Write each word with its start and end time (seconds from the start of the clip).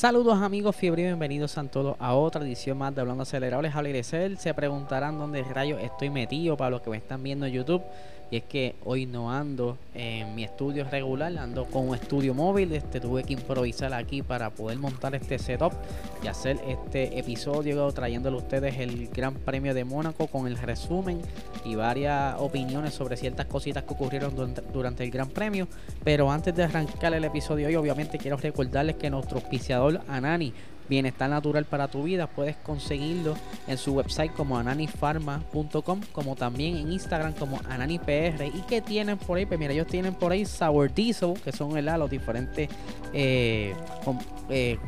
Saludos 0.00 0.40
amigos 0.40 0.76
fiebre 0.76 1.02
bienvenidos 1.02 1.58
a 1.58 1.64
todos 1.64 1.94
a 1.98 2.14
otra 2.14 2.42
edición 2.42 2.78
más 2.78 2.94
de 2.94 3.02
Hablando 3.02 3.24
Acelerables. 3.24 3.74
Habla 3.74 4.02
Se 4.02 4.54
preguntarán 4.54 5.18
dónde 5.18 5.44
rayos 5.44 5.78
estoy 5.82 6.08
metido 6.08 6.56
para 6.56 6.70
los 6.70 6.80
que 6.80 6.88
me 6.88 6.96
están 6.96 7.22
viendo 7.22 7.44
en 7.44 7.52
YouTube. 7.52 7.82
Y 8.30 8.36
es 8.36 8.44
que 8.44 8.76
hoy 8.84 9.06
no 9.06 9.32
ando 9.32 9.76
en 9.92 10.34
mi 10.36 10.44
estudio 10.44 10.88
regular, 10.88 11.36
ando 11.36 11.64
con 11.64 11.88
un 11.88 11.96
estudio 11.96 12.32
móvil. 12.32 12.72
Este 12.72 13.00
tuve 13.00 13.24
que 13.24 13.32
improvisar 13.32 13.92
aquí 13.92 14.22
para 14.22 14.50
poder 14.50 14.78
montar 14.78 15.16
este 15.16 15.36
setup 15.38 15.72
y 16.22 16.28
hacer 16.28 16.60
este 16.68 17.18
episodio 17.18 17.90
trayéndole 17.90 18.36
a 18.36 18.38
ustedes 18.38 18.78
el 18.78 19.08
Gran 19.08 19.34
Premio 19.34 19.74
de 19.74 19.84
Mónaco 19.84 20.28
con 20.28 20.46
el 20.46 20.56
resumen 20.56 21.20
y 21.64 21.74
varias 21.74 22.36
opiniones 22.38 22.94
sobre 22.94 23.16
ciertas 23.16 23.46
cositas 23.46 23.82
que 23.82 23.94
ocurrieron 23.94 24.34
durante, 24.72 25.02
el 25.02 25.10
Gran 25.10 25.28
Premio. 25.28 25.66
Pero 26.04 26.30
antes 26.30 26.54
de 26.54 26.62
arrancar 26.62 27.12
el 27.14 27.24
episodio 27.24 27.66
hoy, 27.66 27.74
obviamente 27.74 28.16
quiero 28.16 28.36
recordarles 28.36 28.94
que 28.94 29.10
nuestro 29.10 29.38
auspiciador 29.38 30.02
Anani 30.06 30.52
bienestar 30.90 31.30
natural 31.30 31.64
para 31.64 31.88
tu 31.88 32.02
vida. 32.02 32.26
Puedes 32.26 32.56
conseguirlo 32.56 33.36
en 33.66 33.78
su 33.78 33.94
website 33.94 34.32
como 34.32 34.58
ananifarma.com, 34.58 36.00
como 36.12 36.36
también 36.36 36.76
en 36.76 36.92
Instagram 36.92 37.32
como 37.32 37.58
ananipr. 37.70 38.44
¿Y 38.52 38.60
que 38.68 38.82
tienen 38.82 39.16
por 39.16 39.38
ahí? 39.38 39.46
Pues 39.46 39.58
mira, 39.58 39.72
ellos 39.72 39.86
tienen 39.86 40.14
por 40.14 40.32
ahí 40.32 40.44
Sour 40.44 40.92
Diesel, 40.92 41.34
que 41.42 41.52
son 41.52 41.70
los 41.82 42.10
diferentes 42.10 42.68
eh, 43.14 43.74
eh, 44.50 44.78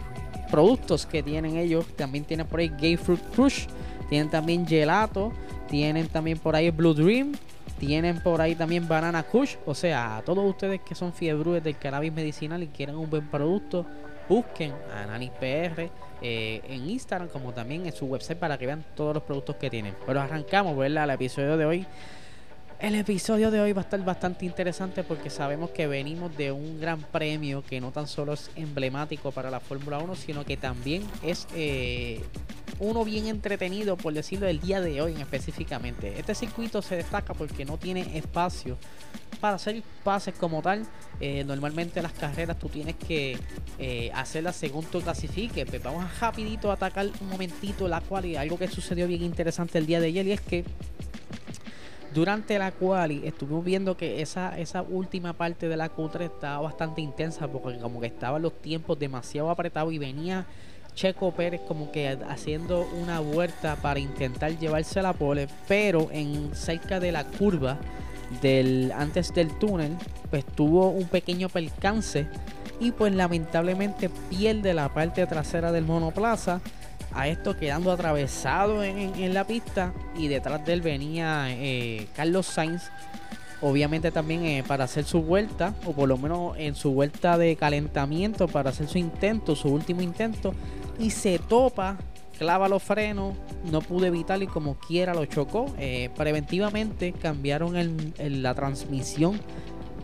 productos 0.50 1.06
que 1.06 1.22
tienen 1.22 1.56
ellos. 1.56 1.86
También 1.96 2.24
tienen 2.24 2.46
por 2.46 2.60
ahí 2.60 2.68
Gay 2.68 2.96
Fruit 2.96 3.22
Crush, 3.34 3.66
tienen 4.10 4.28
también 4.28 4.66
Gelato, 4.66 5.32
tienen 5.68 6.08
también 6.08 6.38
por 6.38 6.56
ahí 6.56 6.70
Blue 6.70 6.92
Dream. 6.92 7.32
Tienen 7.78 8.20
por 8.22 8.40
ahí 8.40 8.54
también 8.54 8.86
Banana 8.86 9.24
Kush. 9.24 9.56
O 9.66 9.74
sea, 9.74 10.18
a 10.18 10.22
todos 10.22 10.48
ustedes 10.48 10.80
que 10.82 10.94
son 10.94 11.12
fiebrudes 11.12 11.64
del 11.64 11.76
cannabis 11.76 12.12
medicinal 12.12 12.62
y 12.62 12.68
quieren 12.68 12.94
un 12.94 13.10
buen 13.10 13.26
producto, 13.28 13.84
busquen 14.32 14.72
a 14.94 15.06
NaniPR 15.06 15.74
PR 15.74 15.90
eh, 16.22 16.62
en 16.68 16.88
Instagram 16.88 17.28
como 17.28 17.52
también 17.52 17.84
en 17.84 17.92
su 17.92 18.06
website 18.06 18.38
para 18.38 18.56
que 18.56 18.64
vean 18.64 18.84
todos 18.94 19.14
los 19.14 19.22
productos 19.22 19.56
que 19.56 19.68
tienen. 19.68 19.94
Pero 20.06 20.20
arrancamos, 20.20 20.76
¿verdad? 20.76 21.04
El 21.04 21.10
episodio 21.10 21.56
de 21.56 21.66
hoy. 21.66 21.86
El 22.82 22.96
episodio 22.96 23.52
de 23.52 23.60
hoy 23.60 23.72
va 23.72 23.82
a 23.82 23.84
estar 23.84 24.04
bastante 24.04 24.44
interesante 24.44 25.04
porque 25.04 25.30
sabemos 25.30 25.70
que 25.70 25.86
venimos 25.86 26.36
de 26.36 26.50
un 26.50 26.80
gran 26.80 27.00
premio 27.00 27.62
que 27.62 27.80
no 27.80 27.92
tan 27.92 28.08
solo 28.08 28.32
es 28.32 28.50
emblemático 28.56 29.30
para 29.30 29.52
la 29.52 29.60
Fórmula 29.60 29.98
1, 29.98 30.16
sino 30.16 30.44
que 30.44 30.56
también 30.56 31.04
es 31.22 31.46
eh, 31.54 32.20
uno 32.80 33.04
bien 33.04 33.28
entretenido, 33.28 33.96
por 33.96 34.12
decirlo, 34.12 34.48
el 34.48 34.58
día 34.58 34.80
de 34.80 35.00
hoy 35.00 35.14
específicamente. 35.14 36.18
Este 36.18 36.34
circuito 36.34 36.82
se 36.82 36.96
destaca 36.96 37.34
porque 37.34 37.64
no 37.64 37.78
tiene 37.78 38.18
espacio 38.18 38.76
para 39.40 39.54
hacer 39.54 39.80
pases 40.02 40.34
como 40.34 40.60
tal. 40.60 40.84
Eh, 41.20 41.44
normalmente 41.44 42.02
las 42.02 42.12
carreras 42.12 42.58
tú 42.58 42.68
tienes 42.68 42.96
que 42.96 43.38
eh, 43.78 44.10
hacerlas 44.12 44.56
según 44.56 44.86
tú 44.86 45.00
clasifiques. 45.00 45.66
Pues 45.70 45.80
vamos 45.84 46.04
a 46.04 46.10
rapidito 46.20 46.72
a 46.72 46.74
atacar 46.74 47.06
un 47.20 47.28
momentito 47.28 47.86
la 47.86 48.00
cual 48.00 48.26
y 48.26 48.34
algo 48.34 48.58
que 48.58 48.66
sucedió 48.66 49.06
bien 49.06 49.22
interesante 49.22 49.78
el 49.78 49.86
día 49.86 50.00
de 50.00 50.08
ayer 50.08 50.26
y 50.26 50.32
es 50.32 50.40
que 50.40 50.64
durante 52.14 52.58
la 52.58 52.72
cual 52.72 53.10
estuvimos 53.24 53.64
viendo 53.64 53.96
que 53.96 54.22
esa, 54.22 54.58
esa 54.58 54.82
última 54.82 55.32
parte 55.32 55.68
de 55.68 55.76
la 55.76 55.94
Q3 55.94 56.22
estaba 56.22 56.60
bastante 56.60 57.00
intensa 57.00 57.48
porque 57.48 57.78
como 57.78 58.00
que 58.00 58.06
estaban 58.06 58.42
los 58.42 58.60
tiempos 58.60 58.98
demasiado 58.98 59.50
apretados 59.50 59.92
y 59.92 59.98
venía 59.98 60.46
Checo 60.94 61.32
Pérez 61.32 61.60
como 61.66 61.90
que 61.90 62.18
haciendo 62.28 62.86
una 63.00 63.20
vuelta 63.20 63.76
para 63.76 63.98
intentar 63.98 64.58
llevarse 64.58 65.00
la 65.00 65.12
pole, 65.12 65.48
pero 65.66 66.08
en 66.12 66.54
cerca 66.54 67.00
de 67.00 67.12
la 67.12 67.24
curva 67.24 67.78
del 68.40 68.92
antes 68.94 69.32
del 69.34 69.58
túnel, 69.58 69.96
pues 70.30 70.44
tuvo 70.44 70.90
un 70.90 71.06
pequeño 71.06 71.48
percance 71.48 72.26
y 72.80 72.92
pues 72.92 73.14
lamentablemente 73.14 74.10
pierde 74.30 74.74
la 74.74 74.92
parte 74.92 75.26
trasera 75.26 75.72
del 75.72 75.84
monoplaza. 75.84 76.60
A 77.14 77.28
esto 77.28 77.56
quedando 77.56 77.92
atravesado 77.92 78.82
en, 78.82 79.34
la 79.34 79.46
pista 79.46 79.92
y 80.16 80.28
detrás 80.28 80.64
de 80.64 80.72
él 80.72 80.82
venía 80.82 81.46
eh, 81.50 82.06
Carlos 82.14 82.46
Sainz 82.46 82.90
obviamente 83.62 84.10
también 84.10 84.44
eh, 84.44 84.64
para 84.66 84.84
hacer 84.84 85.04
su 85.04 85.22
vuelta, 85.22 85.74
o 85.86 85.92
por 85.92 86.08
lo 86.08 86.18
menos 86.18 86.56
en 86.58 86.74
su 86.74 86.92
vuelta 86.92 87.38
de 87.38 87.56
calentamiento, 87.56 88.48
para 88.48 88.70
hacer 88.70 88.88
su 88.88 88.98
intento, 88.98 89.56
su 89.56 89.68
último 89.68 90.02
intento, 90.02 90.52
y 90.98 91.10
se 91.10 91.38
topa, 91.38 91.96
clava 92.38 92.68
los 92.68 92.82
frenos, 92.82 93.34
no 93.70 93.80
pudo 93.80 94.06
evitarlo 94.06 94.44
y 94.44 94.48
como 94.48 94.74
quiera 94.74 95.14
lo 95.14 95.24
chocó. 95.26 95.66
Eh, 95.78 96.10
preventivamente 96.16 97.12
cambiaron 97.12 98.12
la 98.18 98.54
transmisión 98.54 99.40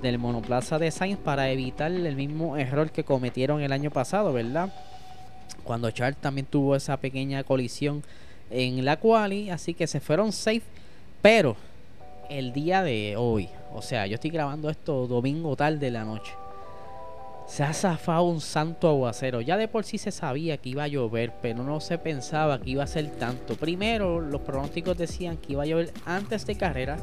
del 0.02 0.18
monoplaza 0.18 0.78
de 0.78 0.92
Sainz 0.92 1.18
para 1.18 1.50
evitar 1.50 1.90
el 1.90 2.14
mismo 2.14 2.56
error 2.56 2.92
que 2.92 3.02
cometieron 3.02 3.60
el 3.60 3.72
año 3.72 3.90
pasado, 3.90 4.32
¿verdad? 4.32 4.72
Cuando 5.64 5.90
Charles 5.90 6.20
también 6.20 6.46
tuvo 6.46 6.76
esa 6.76 6.96
pequeña 6.96 7.44
colisión 7.44 8.02
en 8.50 8.84
la 8.84 8.98
quali, 8.98 9.50
así 9.50 9.74
que 9.74 9.86
se 9.86 10.00
fueron 10.00 10.32
safe, 10.32 10.62
pero 11.20 11.56
el 12.30 12.52
día 12.52 12.82
de 12.82 13.16
hoy, 13.16 13.48
o 13.74 13.82
sea, 13.82 14.06
yo 14.06 14.14
estoy 14.14 14.30
grabando 14.30 14.70
esto 14.70 15.06
domingo 15.06 15.56
tarde 15.56 15.78
de 15.78 15.90
la 15.90 16.04
noche 16.04 16.32
se 17.48 17.64
ha 17.64 17.72
zafado 17.72 18.24
un 18.24 18.42
santo 18.42 18.88
aguacero. 18.88 19.40
Ya 19.40 19.56
de 19.56 19.68
por 19.68 19.84
sí 19.84 19.96
se 19.96 20.12
sabía 20.12 20.58
que 20.58 20.68
iba 20.68 20.84
a 20.84 20.88
llover, 20.88 21.32
pero 21.40 21.64
no 21.64 21.80
se 21.80 21.96
pensaba 21.96 22.60
que 22.60 22.70
iba 22.70 22.84
a 22.84 22.86
ser 22.86 23.10
tanto. 23.12 23.56
Primero, 23.56 24.20
los 24.20 24.42
pronósticos 24.42 24.98
decían 24.98 25.38
que 25.38 25.54
iba 25.54 25.62
a 25.62 25.66
llover 25.66 25.92
antes 26.04 26.46
de 26.46 26.56
carrera 26.56 26.98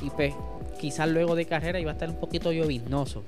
y 0.00 0.08
pues 0.10 0.34
quizás 0.80 1.08
luego 1.08 1.36
de 1.36 1.44
carrera 1.44 1.78
iba 1.78 1.90
a 1.90 1.94
estar 1.94 2.08
un 2.08 2.16
poquito 2.16 2.52
lloviznoso. 2.52 3.22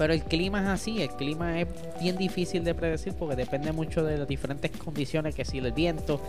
Pero 0.00 0.14
el 0.14 0.22
clima 0.22 0.62
es 0.62 0.66
así, 0.66 1.02
el 1.02 1.10
clima 1.10 1.60
es 1.60 1.68
bien 2.00 2.16
difícil 2.16 2.64
de 2.64 2.74
predecir 2.74 3.12
porque 3.12 3.36
depende 3.36 3.70
mucho 3.70 4.02
de 4.02 4.16
las 4.16 4.26
diferentes 4.26 4.70
condiciones, 4.70 5.34
que 5.34 5.44
si 5.44 5.58
el 5.58 5.70
viento, 5.72 6.22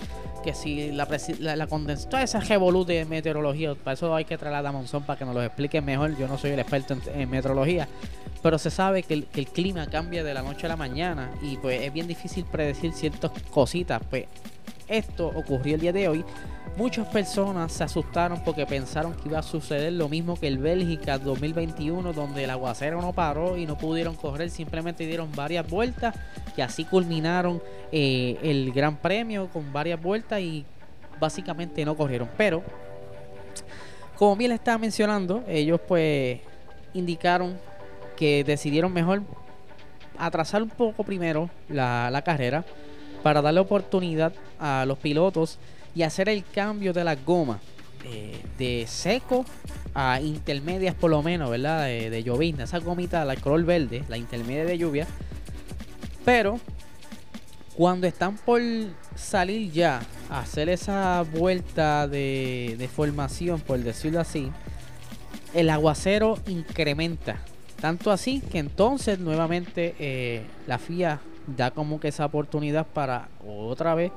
que 0.44 0.54
si 0.54 0.92
la, 0.92 1.08
la, 1.40 1.56
la 1.56 1.68
toda 1.68 2.22
esa 2.22 2.42
revolución 2.42 2.88
de 2.88 3.06
meteorología, 3.06 3.74
para 3.76 3.94
eso 3.94 4.14
hay 4.14 4.26
que 4.26 4.38
traer 4.38 4.66
a 4.66 4.72
Monzón 4.74 5.04
para 5.04 5.18
que 5.18 5.24
nos 5.24 5.34
lo 5.34 5.42
explique 5.42 5.80
mejor, 5.80 6.18
yo 6.18 6.28
no 6.28 6.38
soy 6.38 6.52
el 6.52 6.60
experto 6.60 6.98
en, 7.16 7.30
meteorología, 7.30 7.88
pero 8.44 8.58
se 8.58 8.70
sabe 8.70 9.04
que 9.04 9.14
el, 9.14 9.28
que 9.28 9.40
el, 9.40 9.48
clima 9.48 9.88
cambia 9.88 10.22
de 10.22 10.34
la 10.34 10.42
noche 10.42 10.66
a 10.66 10.70
la 10.70 10.76
mañana 10.76 11.32
y 11.42 11.56
pues 11.56 11.82
es 11.82 11.94
bien 11.94 12.08
difícil 12.08 12.44
predecir 12.44 12.92
ciertas 12.92 13.32
cositas, 13.52 14.02
pues 14.10 14.26
esto 14.90 15.28
ocurrió 15.28 15.76
el 15.76 15.82
día 15.82 15.94
de 15.94 16.10
hoy 16.10 16.26
Muchas 16.78 17.06
personas 17.08 17.74
se 17.74 17.84
asustaron 17.84 18.42
porque 18.46 18.66
pensaron 18.66 19.14
que 19.14 19.28
iba 19.28 19.40
a 19.40 19.44
suceder 19.44 19.92
lo 19.92 20.08
mismo 20.08 20.40
que 20.40 20.48
el 20.48 20.58
Bélgica 20.58 21.18
2021, 21.18 22.14
donde 22.14 22.46
el 22.46 22.50
aguacero 22.50 23.02
no 23.02 23.12
paró 23.12 23.58
y 23.58 23.66
no 23.66 23.78
pudieron 23.78 24.16
correr, 24.16 24.50
simplemente 24.50 25.06
dieron 25.06 25.30
varias 25.36 25.70
vueltas 25.70 26.16
y 26.56 26.62
así 26.62 26.86
culminaron 26.86 27.62
eh, 27.92 28.38
el 28.42 28.72
Gran 28.72 28.96
Premio 28.96 29.50
con 29.50 29.74
varias 29.74 30.02
vueltas 30.02 30.40
y 30.40 30.66
básicamente 31.20 31.84
no 31.84 31.98
corrieron. 31.98 32.30
Pero, 32.38 32.64
como 34.16 34.38
bien 34.38 34.54
estaba 34.54 34.78
mencionando, 34.78 35.44
ellos 35.50 35.82
pues 35.86 36.40
indicaron 36.94 37.60
que 38.16 38.46
decidieron 38.46 38.94
mejor 38.94 39.24
atrasar 40.18 40.64
un 40.64 40.70
poco 40.70 41.04
primero 41.04 41.50
la 41.68 42.22
carrera 42.24 42.64
para 43.24 43.42
darle 43.42 43.60
oportunidad 43.60 44.34
a 44.58 44.86
los 44.86 44.98
pilotos 44.98 45.60
y 45.96 46.04
hacer 46.04 46.30
el 46.30 46.44
cambio 46.46 46.94
de 46.94 47.04
las 47.04 47.24
gomas 47.26 47.60
eh, 48.06 48.42
de 48.58 48.86
seco 48.88 49.46
a 49.94 50.20
intermedias 50.22 50.96
por 50.96 51.12
lo 51.12 51.22
menos, 51.22 51.50
¿verdad? 51.50 51.86
De, 51.86 52.10
de 52.10 52.24
llovizna, 52.24 52.64
esa 52.64 52.80
gomita, 52.80 53.26
la 53.26 53.36
color 53.36 53.64
verde, 53.64 54.04
la 54.08 54.18
intermedia 54.18 54.66
de 54.66 54.78
lluvia. 54.78 55.08
Pero 56.24 56.60
cuando 57.76 58.06
están 58.06 58.38
por 58.38 58.62
salir 59.16 59.72
ya 59.72 60.02
a 60.30 60.42
hacer 60.42 60.70
esa 60.70 61.24
vuelta 61.24 62.08
de, 62.08 62.90
formación, 62.94 63.60
por 63.60 63.80
decirlo 63.80 64.20
así, 64.20 64.52
el 65.54 65.70
aguacero 65.70 66.38
incrementa. 66.48 67.38
Tanto 67.80 68.12
así 68.12 68.42
que 68.42 68.60
entonces 68.60 69.20
nuevamente 69.20 69.96
eh, 70.00 70.44
la 70.68 70.78
FIA 70.78 71.20
da 71.48 71.72
como 71.72 72.00
que 72.00 72.10
esa 72.10 72.26
oportunidad 72.26 72.86
para 72.86 73.30
otra 73.44 73.96
vez 73.96 74.12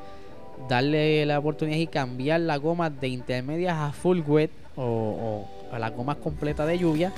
darle 0.68 1.24
la 1.26 1.38
oportunidad 1.38 1.78
y 1.78 1.86
cambiar 1.86 2.40
la 2.40 2.56
goma 2.56 2.90
de 2.90 3.08
intermedias 3.08 3.76
a 3.76 3.92
full 3.92 4.20
wet 4.26 4.50
o, 4.76 5.46
a 5.72 5.78
la 5.78 5.90
goma 5.90 6.16
completa 6.16 6.66
de 6.66 6.78
lluvia. 6.78 7.12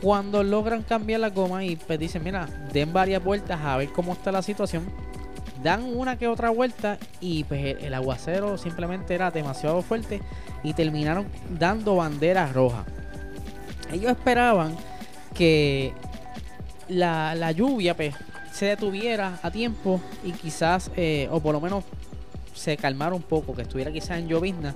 Cuando 0.00 0.42
logran 0.44 0.82
cambiar 0.82 1.20
la 1.20 1.30
goma 1.30 1.64
y 1.64 1.76
pues 1.76 1.98
dicen, 1.98 2.22
mira, 2.22 2.46
den 2.72 2.92
varias 2.92 3.22
vueltas 3.22 3.60
a 3.60 3.76
ver 3.76 3.88
cómo 3.90 4.12
está 4.12 4.30
la 4.30 4.42
situación. 4.42 4.84
dan 5.62 5.82
una 5.82 6.16
que 6.16 6.28
otra 6.28 6.50
vuelta 6.50 6.98
y 7.20 7.42
pues 7.44 7.76
el, 7.80 7.92
aguacero 7.92 8.56
simplemente 8.58 9.14
era 9.14 9.32
demasiado 9.32 9.82
fuerte 9.82 10.20
y 10.62 10.72
terminaron 10.72 11.26
dando 11.58 11.96
banderas 11.96 12.52
rojas. 12.52 12.86
Ellos 13.92 14.12
esperaban 14.12 14.76
que 15.34 15.92
la, 16.88 17.34
la 17.34 17.50
lluvia 17.50 17.96
pues, 17.96 18.14
se 18.58 18.66
detuviera 18.66 19.38
a 19.42 19.50
tiempo 19.50 20.00
y 20.24 20.32
quizás, 20.32 20.90
eh, 20.96 21.28
o 21.30 21.40
por 21.40 21.52
lo 21.52 21.60
menos 21.60 21.84
se 22.58 22.76
calmara 22.76 23.14
un 23.14 23.22
poco, 23.22 23.54
que 23.54 23.62
estuviera 23.62 23.90
quizás 23.90 24.18
en 24.18 24.28
llovizna, 24.28 24.74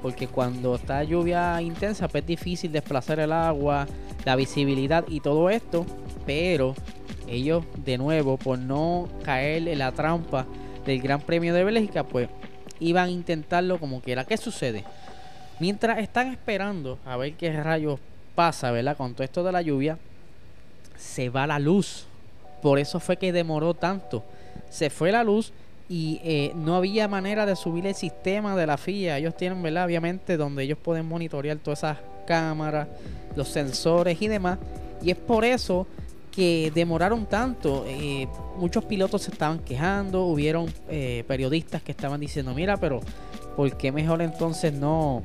porque 0.00 0.26
cuando 0.28 0.74
está 0.74 1.02
lluvia 1.04 1.60
intensa 1.62 2.08
pues 2.08 2.22
es 2.22 2.28
difícil 2.28 2.72
desplazar 2.72 3.20
el 3.20 3.32
agua, 3.32 3.86
la 4.24 4.36
visibilidad 4.36 5.04
y 5.08 5.20
todo 5.20 5.50
esto, 5.50 5.86
pero 6.26 6.74
ellos 7.28 7.64
de 7.84 7.98
nuevo 7.98 8.36
por 8.36 8.58
no 8.58 9.08
caer 9.24 9.68
en 9.68 9.78
la 9.78 9.92
trampa 9.92 10.46
del 10.84 11.00
Gran 11.00 11.20
Premio 11.20 11.54
de 11.54 11.64
Bélgica, 11.64 12.04
pues 12.04 12.28
iban 12.80 13.08
a 13.08 13.10
intentarlo 13.10 13.78
como 13.78 14.00
quiera. 14.00 14.24
¿Qué 14.24 14.36
sucede? 14.36 14.84
Mientras 15.60 15.98
están 15.98 16.28
esperando 16.28 16.98
a 17.04 17.16
ver 17.16 17.34
qué 17.34 17.52
rayos 17.62 18.00
pasa, 18.34 18.70
¿verdad? 18.70 18.96
Con 18.96 19.14
todo 19.14 19.22
esto 19.22 19.44
de 19.44 19.52
la 19.52 19.62
lluvia, 19.62 19.98
se 20.96 21.28
va 21.28 21.46
la 21.46 21.58
luz. 21.58 22.06
Por 22.60 22.78
eso 22.78 23.00
fue 23.00 23.16
que 23.16 23.32
demoró 23.32 23.74
tanto. 23.74 24.24
Se 24.70 24.90
fue 24.90 25.12
la 25.12 25.24
luz 25.24 25.52
y 25.92 26.22
eh, 26.24 26.52
no 26.54 26.74
había 26.74 27.06
manera 27.06 27.44
de 27.44 27.54
subir 27.54 27.86
el 27.86 27.94
sistema 27.94 28.56
de 28.56 28.66
la 28.66 28.78
FIA. 28.78 29.18
Ellos 29.18 29.36
tienen, 29.36 29.60
¿verdad? 29.60 29.84
Obviamente, 29.84 30.38
donde 30.38 30.62
ellos 30.62 30.78
pueden 30.82 31.04
monitorear 31.04 31.58
todas 31.58 31.80
esas 31.80 31.98
cámaras, 32.26 32.88
los 33.36 33.48
sensores 33.48 34.22
y 34.22 34.26
demás. 34.26 34.58
Y 35.02 35.10
es 35.10 35.18
por 35.18 35.44
eso 35.44 35.86
que 36.34 36.72
demoraron 36.74 37.26
tanto. 37.26 37.84
Eh, 37.86 38.26
muchos 38.56 38.86
pilotos 38.86 39.20
se 39.20 39.32
estaban 39.32 39.58
quejando, 39.58 40.24
hubieron 40.24 40.72
eh, 40.88 41.24
periodistas 41.28 41.82
que 41.82 41.92
estaban 41.92 42.20
diciendo, 42.20 42.54
mira, 42.54 42.78
pero 42.78 43.00
¿por 43.54 43.76
qué 43.76 43.92
mejor 43.92 44.22
entonces 44.22 44.72
no, 44.72 45.22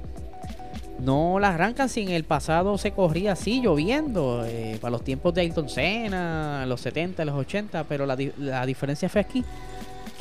no 0.99 1.39
la 1.39 1.53
arrancan 1.53 1.87
si 1.87 2.01
en 2.01 2.09
el 2.09 2.25
pasado 2.25 2.77
se 2.77 2.91
corría 2.91 3.31
así, 3.31 3.61
lloviendo, 3.61 4.43
eh, 4.45 4.77
para 4.81 4.91
los 4.91 5.05
tiempos 5.05 5.33
de 5.33 5.41
Ayrton 5.43 5.69
Senna, 5.69 6.65
los 6.65 6.81
70, 6.81 7.23
los 7.23 7.35
80, 7.35 7.85
pero 7.85 8.05
la, 8.05 8.17
la 8.37 8.65
diferencia 8.65 9.07
fue 9.07 9.21
aquí 9.21 9.45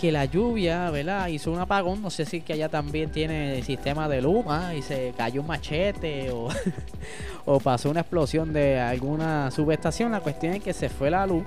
que 0.01 0.13
la 0.13 0.25
lluvia, 0.27 0.91
¿verdad? 0.91 1.29
Hizo 1.29 1.51
un 1.51 1.59
apagón, 1.59 2.03
no 2.03 2.11
sé 2.11 2.25
si 2.25 2.41
que 2.41 2.53
allá 2.53 2.69
también 2.69 3.11
tiene 3.11 3.57
el 3.59 3.65
sistema 3.65 4.09
de 4.09 4.21
luma 4.21 4.75
y 4.75 4.83
se 4.83 5.15
cayó 5.17 5.41
un 5.41 5.47
machete 5.47 6.31
o, 6.31 6.49
o 7.47 7.61
pasó 7.61 7.91
una 7.91 8.01
explosión 8.01 8.53
de 8.53 8.79
alguna 8.79 9.51
subestación. 9.51 10.13
La 10.13 10.21
cuestión 10.21 10.55
es 10.55 10.63
que 10.63 10.73
se 10.73 10.89
fue 10.89 11.11
la 11.11 11.27
luz 11.27 11.45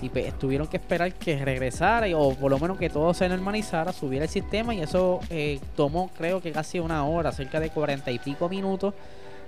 y 0.00 0.08
pues, 0.08 0.38
tuvieron 0.38 0.66
que 0.68 0.76
esperar 0.76 1.12
que 1.12 1.44
regresara 1.44 2.06
o 2.16 2.34
por 2.34 2.50
lo 2.50 2.58
menos 2.58 2.78
que 2.78 2.88
todo 2.88 3.12
se 3.14 3.28
normalizara, 3.28 3.92
subiera 3.92 4.24
el 4.24 4.30
sistema 4.30 4.74
y 4.74 4.80
eso 4.80 5.20
eh, 5.30 5.60
tomó 5.76 6.10
creo 6.16 6.40
que 6.40 6.52
casi 6.52 6.78
una 6.78 7.04
hora, 7.04 7.32
cerca 7.32 7.60
de 7.60 7.70
cuarenta 7.70 8.10
y 8.10 8.18
pico 8.18 8.48
minutos. 8.48 8.94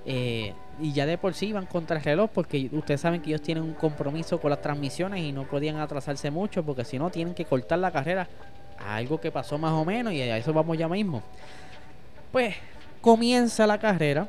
Eh, 0.06 0.54
y 0.80 0.92
ya 0.92 1.04
de 1.04 1.18
por 1.18 1.34
sí 1.34 1.48
iban 1.48 1.66
contra 1.66 1.98
el 1.98 2.02
reloj 2.02 2.30
porque 2.32 2.70
ustedes 2.72 3.02
saben 3.02 3.20
que 3.20 3.28
ellos 3.28 3.42
tienen 3.42 3.64
un 3.64 3.74
compromiso 3.74 4.40
con 4.40 4.50
las 4.50 4.62
transmisiones 4.62 5.20
y 5.22 5.30
no 5.30 5.44
podían 5.44 5.76
atrasarse 5.76 6.30
mucho 6.30 6.64
porque 6.64 6.84
si 6.84 6.98
no 6.98 7.10
tienen 7.10 7.34
que 7.34 7.44
cortar 7.44 7.78
la 7.78 7.90
carrera 7.90 8.26
algo 8.88 9.20
que 9.20 9.30
pasó 9.30 9.58
más 9.58 9.72
o 9.72 9.84
menos 9.84 10.12
y 10.12 10.22
a 10.22 10.36
eso 10.36 10.52
vamos 10.52 10.76
ya 10.78 10.88
mismo. 10.88 11.22
Pues 12.32 12.54
comienza 13.00 13.66
la 13.66 13.78
carrera. 13.78 14.28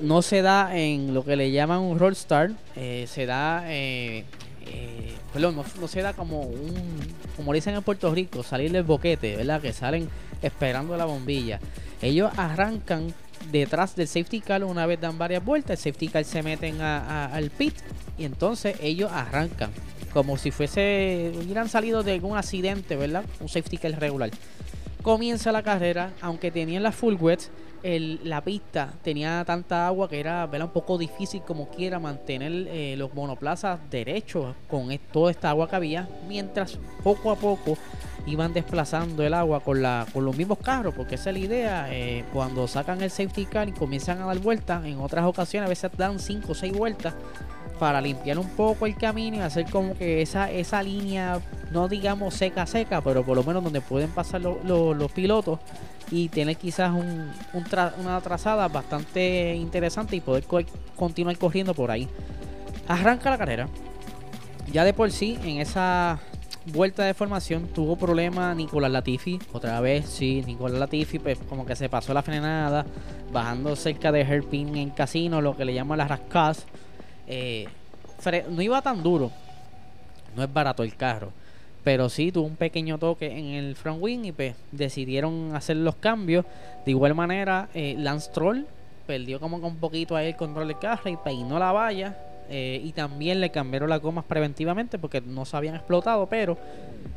No 0.00 0.22
se 0.22 0.40
da 0.42 0.76
en 0.76 1.12
lo 1.12 1.24
que 1.24 1.36
le 1.36 1.50
llaman 1.50 1.80
un 1.80 1.98
roll 1.98 2.16
start. 2.16 2.52
Eh, 2.76 3.06
se 3.06 3.26
da. 3.26 3.64
Eh, 3.66 4.24
eh, 4.66 5.14
perdón, 5.32 5.56
no, 5.56 5.88
se 5.88 6.02
da 6.02 6.14
como 6.14 6.40
un. 6.40 7.00
Como 7.36 7.52
dicen 7.52 7.74
en 7.74 7.82
Puerto 7.82 8.12
Rico, 8.14 8.42
salir 8.42 8.72
del 8.72 8.82
boquete, 8.82 9.36
¿verdad? 9.36 9.60
Que 9.60 9.72
salen 9.72 10.08
esperando 10.42 10.96
la 10.96 11.04
bombilla. 11.04 11.60
Ellos 12.00 12.30
arrancan 12.36 13.12
detrás 13.50 13.96
del 13.96 14.08
safety 14.08 14.40
car 14.40 14.64
una 14.64 14.86
vez 14.86 15.00
dan 15.00 15.18
varias 15.18 15.44
vueltas. 15.44 15.78
El 15.78 15.92
safety 15.92 16.08
car 16.08 16.24
se 16.24 16.42
meten 16.42 16.80
al 16.80 17.50
pit 17.50 17.74
y 18.18 18.24
entonces 18.24 18.76
ellos 18.80 19.10
arrancan 19.12 19.70
como 20.12 20.36
si 20.36 20.50
fuese 20.50 21.32
hubieran 21.36 21.68
salido 21.68 22.02
de 22.02 22.12
algún 22.12 22.36
accidente, 22.36 22.96
¿verdad? 22.96 23.24
Un 23.40 23.48
safety 23.48 23.76
car 23.76 23.92
regular. 23.98 24.30
Comienza 25.02 25.50
la 25.52 25.62
carrera, 25.62 26.12
aunque 26.20 26.50
tenían 26.50 26.82
la 26.82 26.92
full 26.92 27.14
wet, 27.14 27.50
el, 27.82 28.20
la 28.24 28.42
pista 28.42 28.92
tenía 29.02 29.42
tanta 29.46 29.86
agua 29.86 30.08
que 30.08 30.20
era 30.20 30.46
¿verdad? 30.46 30.66
un 30.66 30.72
poco 30.72 30.98
difícil 30.98 31.40
como 31.42 31.68
quiera 31.70 31.98
mantener 31.98 32.52
eh, 32.68 32.94
los 32.98 33.14
monoplazas 33.14 33.78
derechos 33.90 34.54
con 34.68 34.90
toda 35.12 35.30
esta 35.30 35.50
agua 35.50 35.68
que 35.68 35.76
había, 35.76 36.08
mientras 36.28 36.78
poco 37.02 37.30
a 37.30 37.36
poco 37.36 37.78
iban 38.26 38.52
desplazando 38.52 39.24
el 39.24 39.34
agua 39.34 39.60
con, 39.60 39.82
la, 39.82 40.06
con 40.12 40.24
los 40.24 40.36
mismos 40.36 40.58
carros, 40.58 40.94
porque 40.94 41.14
esa 41.16 41.30
es 41.30 41.34
la 41.34 41.40
idea, 41.40 41.86
eh, 41.90 42.24
cuando 42.32 42.68
sacan 42.68 43.00
el 43.02 43.10
safety 43.10 43.46
car 43.46 43.68
y 43.68 43.72
comienzan 43.72 44.20
a 44.20 44.26
dar 44.26 44.38
vueltas, 44.38 44.84
en 44.84 44.98
otras 44.98 45.24
ocasiones 45.24 45.66
a 45.66 45.68
veces 45.68 45.90
dan 45.96 46.18
5 46.18 46.52
o 46.52 46.54
6 46.54 46.72
vueltas 46.72 47.14
para 47.78 48.00
limpiar 48.00 48.38
un 48.38 48.48
poco 48.50 48.84
el 48.84 48.94
camino 48.94 49.38
y 49.38 49.40
hacer 49.40 49.64
como 49.70 49.96
que 49.96 50.20
esa, 50.20 50.50
esa 50.50 50.82
línea, 50.82 51.40
no 51.70 51.88
digamos 51.88 52.34
seca 52.34 52.66
seca, 52.66 53.00
pero 53.00 53.24
por 53.24 53.36
lo 53.36 53.42
menos 53.42 53.64
donde 53.64 53.80
pueden 53.80 54.10
pasar 54.10 54.42
los 54.42 55.12
pilotos 55.12 55.60
y 56.10 56.28
tener 56.28 56.56
quizás 56.56 56.92
un, 56.92 57.32
una 57.54 58.20
trazada 58.20 58.68
bastante 58.68 59.54
interesante 59.54 60.14
y 60.14 60.20
poder 60.20 60.44
continuar 60.94 61.38
corriendo 61.38 61.72
por 61.72 61.90
ahí. 61.90 62.08
Arranca 62.86 63.30
la 63.30 63.38
carrera. 63.38 63.68
Ya 64.72 64.84
de 64.84 64.92
por 64.92 65.10
sí, 65.10 65.38
en 65.42 65.58
esa 65.58 66.20
vuelta 66.72 67.04
de 67.04 67.14
formación 67.14 67.68
tuvo 67.68 67.96
problema 67.96 68.54
Nicolás 68.54 68.90
Latifi. 68.90 69.38
Otra 69.52 69.80
vez, 69.80 70.06
sí, 70.06 70.42
Nicolás 70.46 70.78
Latifi, 70.78 71.18
pues 71.18 71.38
como 71.48 71.66
que 71.66 71.76
se 71.76 71.88
pasó 71.88 72.14
la 72.14 72.22
frenada, 72.22 72.86
bajando 73.32 73.76
cerca 73.76 74.12
de 74.12 74.20
Herpin 74.20 74.76
en 74.76 74.90
casino, 74.90 75.40
lo 75.40 75.56
que 75.56 75.64
le 75.64 75.74
llaman 75.74 75.98
las 75.98 76.08
rascas. 76.08 76.66
Eh, 77.26 77.66
no 78.50 78.62
iba 78.62 78.82
tan 78.82 79.02
duro. 79.02 79.30
No 80.36 80.42
es 80.42 80.52
barato 80.52 80.82
el 80.82 80.94
carro. 80.96 81.32
Pero 81.82 82.08
sí 82.08 82.30
tuvo 82.30 82.46
un 82.46 82.56
pequeño 82.56 82.98
toque 82.98 83.26
en 83.26 83.46
el 83.46 83.74
front 83.74 84.02
wing 84.02 84.24
y 84.24 84.32
pues 84.32 84.54
decidieron 84.70 85.54
hacer 85.54 85.76
los 85.76 85.96
cambios. 85.96 86.44
De 86.84 86.90
igual 86.90 87.14
manera, 87.14 87.68
eh, 87.74 87.94
Lance 87.98 88.30
Troll 88.32 88.66
perdió 89.06 89.40
como 89.40 89.56
un 89.56 89.76
poquito 89.76 90.14
ahí 90.14 90.28
el 90.28 90.36
control 90.36 90.68
del 90.68 90.78
carro 90.78 91.10
y 91.10 91.16
peinó 91.16 91.58
la 91.58 91.72
valla. 91.72 92.16
Eh, 92.52 92.80
y 92.82 92.92
también 92.92 93.40
le 93.40 93.50
cambiaron 93.50 93.88
las 93.88 94.00
gomas 94.00 94.24
preventivamente 94.24 94.98
porque 94.98 95.20
no 95.20 95.44
se 95.44 95.56
habían 95.56 95.76
explotado. 95.76 96.26
Pero 96.28 96.58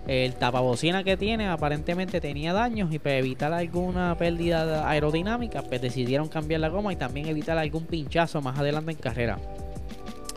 el 0.07 0.35
tapabocina 0.35 1.03
que 1.03 1.17
tiene 1.17 1.47
aparentemente 1.47 2.21
tenía 2.21 2.53
daños 2.53 2.93
y 2.93 2.99
para 2.99 3.17
evitar 3.17 3.51
alguna 3.51 4.15
pérdida 4.17 4.87
aerodinámica, 4.87 5.63
pues 5.63 5.81
decidieron 5.81 6.27
cambiar 6.27 6.61
la 6.61 6.69
goma 6.69 6.93
y 6.93 6.95
también 6.95 7.27
evitar 7.27 7.57
algún 7.57 7.85
pinchazo 7.85 8.41
más 8.41 8.57
adelante 8.59 8.91
en 8.91 8.97
carrera. 8.97 9.39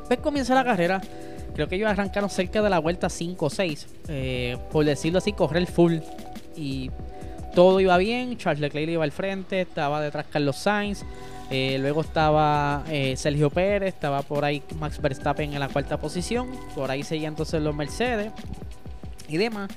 Pues 0.07 0.19
comienza 0.21 0.55
la 0.55 0.65
carrera. 0.65 1.00
Creo 1.55 1.69
que 1.69 1.76
ellos 1.76 1.91
arrancaron 1.91 2.31
cerca 2.31 2.62
de 2.62 2.71
la 2.71 2.79
vuelta 2.79 3.09
5 3.09 3.47
o 3.47 3.50
6. 3.50 3.87
Eh, 4.09 4.57
por 4.71 4.85
decirlo 4.85 5.19
así, 5.19 5.33
correr 5.33 5.67
full. 5.67 5.99
Y 6.57 6.91
todo 7.57 7.81
iba 7.81 7.97
bien. 7.97 8.37
Charles 8.37 8.61
Leclerc 8.61 8.91
iba 8.91 9.03
al 9.03 9.11
frente. 9.11 9.63
Estaba 9.63 10.01
detrás 10.03 10.27
Carlos 10.31 10.57
Sainz. 10.57 11.05
Eh, 11.51 11.79
luego 11.81 12.03
estaba 12.03 12.85
eh, 12.89 13.17
Sergio 13.17 13.49
Pérez. 13.49 13.95
Estaba 13.95 14.21
por 14.21 14.45
ahí 14.45 14.63
Max 14.79 15.01
Verstappen 15.01 15.55
en 15.55 15.59
la 15.59 15.69
cuarta 15.69 15.99
posición. 15.99 16.51
Por 16.75 16.91
ahí 16.91 17.03
seguían 17.03 17.33
entonces 17.33 17.63
los 17.63 17.75
Mercedes. 17.75 18.31
Y 19.27 19.39
demás. 19.39 19.71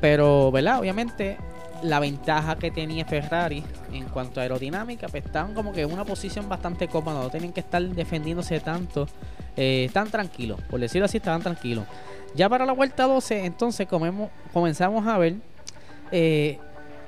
Pero, 0.00 0.52
¿verdad? 0.52 0.78
Obviamente 0.78 1.36
la 1.82 1.98
ventaja 1.98 2.56
que 2.56 2.70
tenía 2.70 3.04
Ferrari 3.04 3.62
en 3.92 4.04
cuanto 4.04 4.40
a 4.40 4.44
aerodinámica, 4.44 5.08
pues 5.08 5.24
estaban 5.26 5.52
como 5.52 5.72
que 5.72 5.82
en 5.82 5.92
una 5.92 6.04
posición 6.04 6.48
bastante 6.48 6.88
cómoda, 6.88 7.22
no 7.22 7.28
tienen 7.28 7.52
que 7.52 7.60
estar 7.60 7.82
defendiéndose 7.82 8.60
tanto, 8.60 9.06
eh, 9.56 9.90
tan 9.92 10.10
tranquilos, 10.10 10.58
por 10.70 10.80
decirlo 10.80 11.04
así, 11.04 11.18
estaban 11.18 11.42
tranquilos. 11.42 11.84
Ya 12.34 12.48
para 12.48 12.64
la 12.64 12.72
vuelta 12.72 13.04
12, 13.04 13.44
entonces 13.44 13.86
comenzamos 13.86 15.06
a 15.06 15.18
ver 15.18 15.34
eh, 16.12 16.58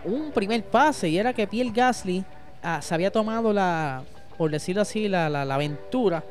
un 0.05 0.31
primer 0.33 0.64
pase 0.64 1.09
y 1.09 1.19
era 1.19 1.33
que 1.33 1.47
Pierre 1.47 1.71
Gasly 1.75 2.25
ah, 2.62 2.81
se 2.83 2.95
había 2.95 3.11
tomado 3.11 3.52
la, 3.52 4.05
por 4.37 4.50
decirlo 4.50 4.83
así, 4.83 5.09
la, 5.09 5.28
la, 5.28 5.55
aventura 5.55 6.25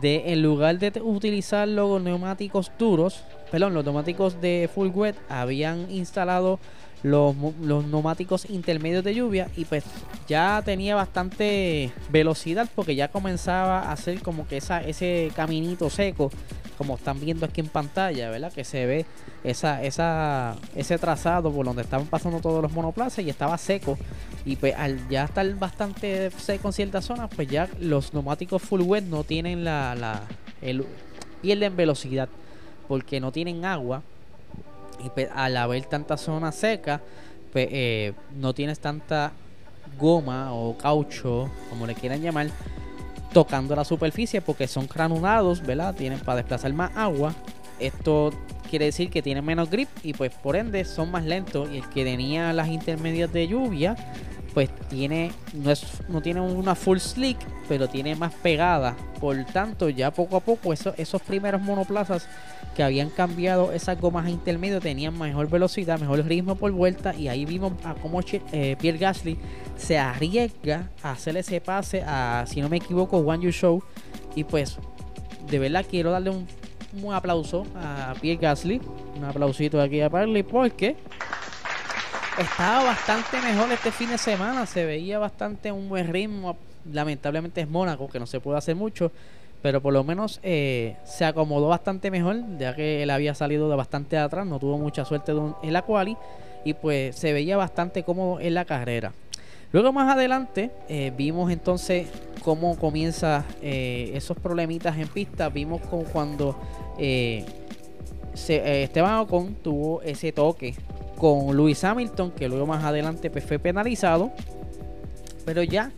de 0.00 0.32
en 0.32 0.42
lugar 0.42 0.78
de 0.78 1.00
utilizar 1.00 1.68
los 1.68 2.02
neumáticos 2.02 2.70
duros, 2.78 3.24
perdón, 3.50 3.74
los 3.74 3.84
neumáticos 3.84 4.40
de 4.40 4.68
full 4.72 4.88
wet, 4.88 5.16
habían 5.28 5.90
instalado 5.90 6.58
los, 7.04 7.36
los 7.60 7.84
neumáticos 7.86 8.48
intermedios 8.50 9.04
de 9.04 9.14
lluvia 9.14 9.48
y 9.56 9.66
pues 9.66 9.84
ya 10.26 10.62
tenía 10.64 10.96
bastante 10.96 11.92
velocidad 12.08 12.68
porque 12.74 12.96
ya 12.96 13.08
comenzaba 13.08 13.80
a 13.80 13.92
hacer 13.92 14.20
como 14.22 14.48
que 14.48 14.56
esa, 14.56 14.82
ese 14.82 15.30
caminito 15.36 15.90
seco 15.90 16.30
como 16.74 16.96
están 16.96 17.20
viendo 17.20 17.46
aquí 17.46 17.60
en 17.60 17.68
pantalla, 17.68 18.30
¿verdad? 18.30 18.52
Que 18.52 18.64
se 18.64 18.86
ve 18.86 19.06
esa, 19.42 19.82
esa, 19.82 20.56
ese 20.74 20.98
trazado 20.98 21.52
por 21.52 21.64
donde 21.64 21.82
estaban 21.82 22.06
pasando 22.06 22.40
todos 22.40 22.62
los 22.62 22.72
monoplazas 22.72 23.24
y 23.24 23.30
estaba 23.30 23.56
seco. 23.58 23.98
Y 24.44 24.56
pues 24.56 24.74
al 24.76 25.08
ya 25.08 25.24
estar 25.24 25.52
bastante 25.54 26.30
seco 26.30 26.68
en 26.68 26.72
ciertas 26.72 27.04
zonas, 27.04 27.30
pues 27.34 27.48
ya 27.48 27.68
los 27.80 28.12
neumáticos 28.12 28.62
full 28.62 28.82
wet 28.82 29.04
no 29.04 29.24
tienen 29.24 29.64
la, 29.64 29.94
la 29.94 30.22
el, 30.60 30.84
pierden 31.44 31.76
velocidad 31.76 32.28
porque 32.88 33.20
no 33.20 33.30
tienen 33.32 33.64
agua 33.66 34.02
Y 35.04 35.10
pues, 35.10 35.28
al 35.34 35.56
haber 35.56 35.84
tanta 35.84 36.16
zona 36.16 36.52
seca, 36.52 37.00
pues, 37.52 37.68
eh, 37.70 38.12
no 38.34 38.54
tienes 38.54 38.78
tanta 38.78 39.32
goma 39.98 40.54
o 40.54 40.76
caucho, 40.78 41.50
como 41.68 41.86
le 41.86 41.94
quieran 41.94 42.20
llamar, 42.22 42.48
tocando 43.34 43.76
la 43.76 43.84
superficie 43.84 44.40
porque 44.40 44.66
son 44.66 44.86
granulados, 44.86 45.60
¿verdad? 45.60 45.94
Tienen 45.94 46.20
para 46.20 46.36
desplazar 46.36 46.72
más 46.72 46.96
agua. 46.96 47.34
Esto 47.78 48.30
quiere 48.70 48.86
decir 48.86 49.10
que 49.10 49.20
tienen 49.20 49.44
menos 49.44 49.68
grip 49.68 49.88
y 50.02 50.14
pues 50.14 50.32
por 50.34 50.56
ende 50.56 50.84
son 50.84 51.10
más 51.10 51.24
lentos 51.24 51.68
y 51.70 51.78
el 51.78 51.88
que 51.90 52.04
tenía 52.04 52.52
las 52.52 52.68
intermedias 52.68 53.32
de 53.32 53.48
lluvia 53.48 53.96
pues 54.54 54.70
tiene 54.88 55.32
no 55.52 55.70
es 55.70 55.84
no 56.08 56.22
tiene 56.22 56.40
una 56.40 56.76
full 56.76 56.98
slick 56.98 57.36
pero 57.68 57.88
tiene 57.88 58.14
más 58.14 58.32
pegada. 58.34 58.96
Por 59.20 59.44
tanto 59.46 59.88
ya 59.88 60.12
poco 60.12 60.36
a 60.36 60.40
poco 60.40 60.72
esos 60.72 61.22
primeros 61.22 61.60
monoplazas 61.60 62.28
que 62.76 62.82
habían 62.82 63.10
cambiado 63.10 63.72
esas 63.72 64.00
gomas 64.00 64.26
a 64.26 64.30
intermedio 64.30 64.80
tenían 64.80 65.18
mejor 65.18 65.48
velocidad 65.48 65.98
mejor 65.98 66.24
ritmo 66.24 66.56
por 66.56 66.70
vuelta 66.72 67.14
y 67.14 67.28
ahí 67.28 67.44
vimos 67.44 67.72
a 67.84 67.94
cómo 67.94 68.20
eh, 68.52 68.76
Pierre 68.80 68.98
Gasly 68.98 69.38
se 69.76 69.98
arriesga 69.98 70.90
a 71.02 71.12
hacer 71.12 71.36
ese 71.36 71.60
pase 71.60 72.02
a 72.06 72.44
si 72.46 72.60
no 72.60 72.68
me 72.68 72.76
equivoco 72.76 73.18
One 73.18 73.44
You 73.44 73.50
Show. 73.50 73.82
Y 74.36 74.44
pues 74.44 74.78
de 75.50 75.58
verdad 75.58 75.84
quiero 75.88 76.10
darle 76.10 76.30
un, 76.30 76.46
un 77.02 77.12
aplauso 77.12 77.66
a 77.76 78.14
Pierre 78.20 78.40
Gasly 78.40 78.80
un 79.16 79.24
aplausito 79.24 79.80
aquí 79.80 80.00
a 80.00 80.10
Parley 80.10 80.42
porque 80.42 80.96
estaba 82.38 82.84
bastante 82.84 83.40
mejor 83.40 83.70
este 83.72 83.90
fin 83.92 84.10
de 84.10 84.18
semana. 84.18 84.66
Se 84.66 84.84
veía 84.84 85.18
bastante 85.18 85.72
un 85.72 85.88
buen 85.88 86.12
ritmo. 86.12 86.56
Lamentablemente 86.92 87.60
es 87.60 87.68
Mónaco, 87.68 88.08
que 88.08 88.18
no 88.18 88.26
se 88.26 88.40
puede 88.40 88.58
hacer 88.58 88.76
mucho. 88.76 89.12
Pero 89.62 89.80
por 89.80 89.92
lo 89.92 90.04
menos 90.04 90.40
eh, 90.42 90.96
se 91.04 91.24
acomodó 91.24 91.68
bastante 91.68 92.10
mejor, 92.10 92.36
ya 92.58 92.74
que 92.74 93.02
él 93.02 93.10
había 93.10 93.34
salido 93.34 93.70
de 93.70 93.76
bastante 93.76 94.18
atrás. 94.18 94.46
No 94.46 94.58
tuvo 94.58 94.78
mucha 94.78 95.04
suerte 95.04 95.32
en 95.32 95.72
la 95.72 95.82
quali. 95.82 96.16
Y 96.64 96.74
pues 96.74 97.16
se 97.16 97.32
veía 97.32 97.56
bastante 97.56 98.02
cómodo 98.02 98.40
en 98.40 98.54
la 98.54 98.64
carrera. 98.64 99.12
Luego 99.72 99.92
más 99.92 100.12
adelante 100.12 100.70
eh, 100.88 101.12
vimos 101.16 101.50
entonces 101.50 102.08
cómo 102.42 102.76
comienza 102.78 103.44
eh, 103.60 104.12
esos 104.14 104.38
problemitas 104.38 104.98
en 104.98 105.08
pista. 105.08 105.48
Vimos 105.48 105.80
como 105.82 106.04
cuando 106.04 106.56
Esteban 108.36 109.18
Ocon 109.18 109.54
tuvo 109.56 110.00
ese 110.02 110.32
toque 110.32 110.74
con 111.16 111.56
Lewis 111.56 111.82
Hamilton, 111.84 112.32
que 112.32 112.48
luego 112.48 112.66
más 112.66 112.84
adelante 112.84 113.30
pues, 113.30 113.44
fue 113.44 113.58
penalizado. 113.58 114.32
Pero 115.44 115.62
ya 115.62 115.92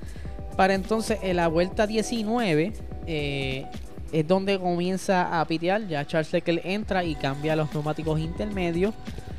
para 0.57 0.75
entonces 0.75 1.19
en 1.23 1.37
la 1.37 1.49
vuelta 1.49 1.87
19 1.87 2.73
eh, 3.07 3.67
es 4.13 4.27
donde 4.27 4.59
comienza 4.59 5.41
a 5.41 5.45
pitear. 5.47 5.87
Ya 5.87 6.07
Charles 6.07 6.33
Leclerc 6.33 6.65
entra 6.65 7.05
y 7.05 7.15
cambia 7.15 7.57
los 7.57 7.73
neumáticos 7.73 8.19
intermedios. 8.21 8.95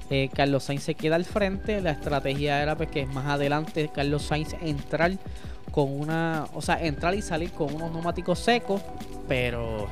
Eh, 0.09 0.29
Carlos 0.33 0.63
Sainz 0.63 0.83
se 0.83 0.95
queda 0.95 1.15
al 1.15 1.25
frente. 1.25 1.81
La 1.81 1.91
estrategia 1.91 2.61
era 2.61 2.77
pues, 2.77 2.89
que 2.89 3.05
más 3.05 3.25
adelante 3.25 3.89
Carlos 3.93 4.23
Sainz 4.23 4.55
entrar 4.61 5.11
con 5.71 5.91
una, 5.91 6.47
o 6.53 6.61
sea, 6.61 6.81
entrar 6.83 7.13
y 7.13 7.21
salir 7.21 7.51
con 7.51 7.73
unos 7.73 7.91
neumáticos 7.91 8.39
secos, 8.39 8.81
pero 9.27 9.87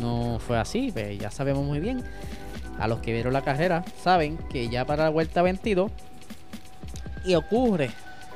no 0.00 0.38
fue 0.40 0.58
así, 0.58 0.90
pues, 0.92 1.18
ya 1.18 1.30
sabemos 1.30 1.64
muy 1.64 1.78
bien 1.78 2.02
a 2.80 2.88
los 2.88 3.00
que 3.00 3.12
vieron 3.12 3.32
la 3.32 3.42
carrera 3.42 3.84
saben 4.02 4.38
que 4.50 4.68
ya 4.68 4.84
para 4.84 5.04
la 5.04 5.10
vuelta 5.10 5.42
22 5.42 5.92
y 7.24 7.34
ocurre 7.34 7.90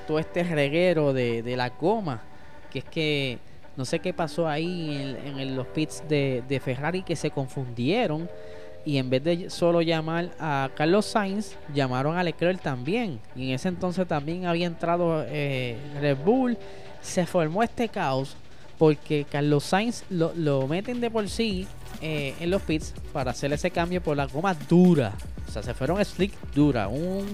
todo 0.07 0.19
este 0.19 0.45
reguero 0.45 1.15
de, 1.15 1.55
la 1.57 1.71
goma, 1.71 2.21
que 2.71 2.81
es 2.81 2.85
que 2.85 3.39
no 3.77 3.85
sé 3.85 3.99
qué 4.01 4.13
pasó 4.13 4.47
ahí 4.47 5.17
en, 5.25 5.57
los 5.57 5.67
pits 5.69 6.03
de, 6.09 6.61
Ferrari 6.63 7.03
que 7.03 7.17
se 7.17 7.31
confundieron 7.31 8.29
y 8.85 8.99
en 8.99 9.09
vez 9.09 9.25
de 9.25 9.51
solo 9.51 9.81
llamar 9.81 10.31
a 10.39 10.69
Carlos 10.75 11.07
Sainz, 11.07 11.57
llamaron 11.75 12.19
a 12.19 12.23
Leclerc 12.23 12.61
también. 12.61 13.19
Y 13.35 13.49
en 13.49 13.55
ese 13.55 13.69
entonces 13.69 14.07
también 14.07 14.45
había 14.45 14.67
entrado 14.67 15.25
eh, 15.27 15.79
Red 16.03 16.19
Bull. 16.19 16.59
Se 17.01 17.25
formó 17.25 17.63
este 17.63 17.89
caos 17.89 18.37
porque 18.85 19.25
Carlos 19.25 19.65
Sainz 19.65 20.05
lo, 20.11 20.69
meten 20.69 21.01
de 21.01 21.11
por 21.11 21.27
sí 21.31 21.67
eh, 22.03 22.35
en 22.39 22.51
los 22.51 22.61
pits 22.61 22.93
para 23.15 23.31
hacer 23.31 23.51
ese 23.55 23.71
cambio 23.71 24.03
por 24.03 24.15
la 24.15 24.27
goma 24.27 24.53
dura. 24.53 25.15
O 25.49 25.51
sea, 25.51 25.63
se 25.63 25.73
fueron 25.73 26.05
slick 26.05 26.35
dura. 26.55 26.89
Un 26.89 27.25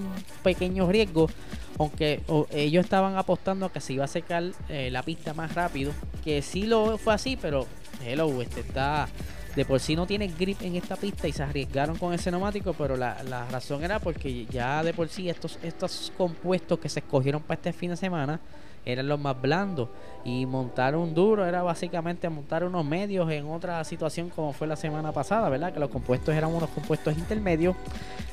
pequeño 0.44 0.88
riesgo. 0.88 1.28
Aunque 1.76 2.22
ellos 2.52 2.84
estaban 2.84 3.16
apostando 3.16 3.66
a 3.66 3.72
que 3.72 3.80
se 3.80 3.94
iba 3.94 4.04
a 4.04 4.06
secar 4.06 4.44
eh, 4.68 4.90
la 4.92 5.02
pista 5.02 5.34
más 5.34 5.52
rápido. 5.52 5.90
Que 6.22 6.40
sí 6.40 6.66
lo 6.66 6.98
fue 6.98 7.14
así, 7.14 7.36
pero 7.36 7.66
hello, 8.06 8.40
este 8.42 8.60
está. 8.60 9.08
De 9.56 9.64
por 9.64 9.80
sí 9.80 9.96
no 9.96 10.06
tiene 10.06 10.28
grip 10.28 10.62
en 10.62 10.76
esta 10.76 10.96
pista 10.96 11.26
y 11.26 11.32
se 11.32 11.42
arriesgaron 11.42 11.96
con 11.96 12.12
ese 12.12 12.30
neumático, 12.30 12.72
pero 12.74 12.96
la, 12.96 13.22
la 13.24 13.46
razón 13.46 13.82
era 13.82 13.98
porque 13.98 14.46
ya 14.46 14.82
de 14.84 14.94
por 14.94 15.08
sí 15.08 15.28
estos, 15.28 15.58
estos 15.62 16.12
compuestos 16.16 16.78
que 16.78 16.88
se 16.88 17.00
escogieron 17.00 17.42
para 17.42 17.56
este 17.56 17.72
fin 17.72 17.90
de 17.90 17.96
semana 17.96 18.40
eran 18.84 19.08
los 19.08 19.20
más 19.20 19.40
blandos. 19.40 19.88
Y 20.24 20.44
montar 20.46 20.96
un 20.96 21.14
duro 21.14 21.46
era 21.46 21.62
básicamente 21.62 22.28
montar 22.28 22.64
unos 22.64 22.84
medios 22.84 23.30
en 23.30 23.46
otra 23.46 23.82
situación 23.84 24.28
como 24.30 24.52
fue 24.52 24.66
la 24.66 24.76
semana 24.76 25.12
pasada, 25.12 25.48
¿verdad? 25.48 25.72
Que 25.72 25.80
los 25.80 25.90
compuestos 25.90 26.34
eran 26.34 26.52
unos 26.54 26.68
compuestos 26.70 27.16
intermedios. 27.16 27.74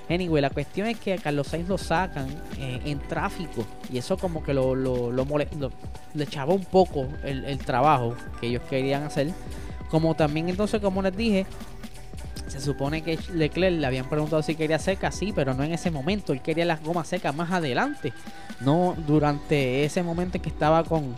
Anyway, 0.10 0.42
la 0.42 0.50
cuestión 0.50 0.88
es 0.88 1.00
que 1.00 1.14
a 1.14 1.18
Carlos 1.18 1.48
Sainz 1.48 1.68
lo 1.68 1.78
sacan 1.78 2.28
eh, 2.58 2.82
en 2.86 3.00
tráfico 3.00 3.66
y 3.92 3.98
eso 3.98 4.18
como 4.18 4.42
que 4.42 4.54
lo, 4.54 4.74
lo, 4.74 5.12
lo, 5.12 5.26
le 6.14 6.24
echaba 6.24 6.54
un 6.54 6.64
poco 6.64 7.08
el, 7.24 7.44
el 7.44 7.58
trabajo 7.60 8.16
que 8.40 8.48
ellos 8.48 8.64
querían 8.70 9.04
hacer. 9.04 9.34
Como 9.90 10.16
también 10.16 10.50
entonces, 10.50 10.82
como 10.82 11.02
les 11.02 11.16
dije, 11.16 11.46
se 12.48 12.62
supone 12.62 13.02
que 13.02 13.20
Leclerc 13.34 13.80
le 13.80 13.86
habían 13.86 14.10
preguntado 14.10 14.42
si 14.42 14.56
quería 14.56 14.80
seca, 14.80 15.12
sí, 15.12 15.34
pero 15.36 15.54
no 15.54 15.64
en 15.64 15.74
ese 15.74 15.92
momento. 15.92 16.34
Él 16.34 16.42
quería 16.42 16.66
las 16.66 16.82
gomas 16.82 17.08
secas 17.08 17.36
más 17.36 17.52
adelante. 17.52 18.14
No 18.62 18.96
durante 19.06 19.84
ese 19.84 20.04
momento 20.04 20.42
que 20.42 20.50
estaba 20.50 20.84
con, 20.84 21.16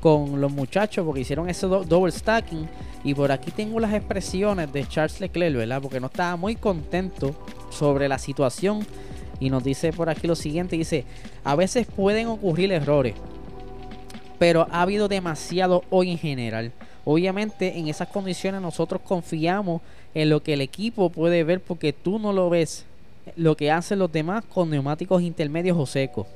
con 0.00 0.40
los 0.40 0.52
muchachos, 0.52 1.04
porque 1.04 1.20
hicieron 1.20 1.48
ese 1.48 1.66
double 1.66 2.12
stacking. 2.12 2.68
Y 3.04 3.14
por 3.14 3.30
aquí 3.30 3.50
tengo 3.50 3.78
las 3.78 3.92
expresiones 3.92 4.72
de 4.72 4.86
Charles 4.86 5.20
Leclerc, 5.20 5.56
¿verdad? 5.56 5.80
Porque 5.82 6.00
no 6.00 6.06
estaba 6.06 6.36
muy 6.36 6.56
contento 6.56 7.34
sobre 7.70 8.08
la 8.08 8.18
situación. 8.18 8.86
Y 9.40 9.50
nos 9.50 9.62
dice 9.62 9.92
por 9.92 10.08
aquí 10.08 10.26
lo 10.26 10.34
siguiente: 10.34 10.76
dice, 10.76 11.04
a 11.44 11.54
veces 11.54 11.86
pueden 11.86 12.26
ocurrir 12.26 12.72
errores, 12.72 13.14
pero 14.38 14.66
ha 14.70 14.82
habido 14.82 15.06
demasiado 15.06 15.84
hoy 15.90 16.10
en 16.10 16.18
general. 16.18 16.72
Obviamente 17.10 17.78
en 17.78 17.88
esas 17.88 18.08
condiciones 18.08 18.60
nosotros 18.60 19.00
confiamos 19.02 19.80
en 20.12 20.28
lo 20.28 20.42
que 20.42 20.52
el 20.52 20.60
equipo 20.60 21.08
puede 21.08 21.42
ver 21.42 21.58
porque 21.58 21.94
tú 21.94 22.18
no 22.18 22.34
lo 22.34 22.50
ves 22.50 22.84
lo 23.34 23.56
que 23.56 23.70
hacen 23.70 23.98
los 23.98 24.12
demás 24.12 24.44
con 24.44 24.68
neumáticos 24.68 25.22
intermedios 25.22 25.78
o 25.78 25.86
secos. 25.86 26.26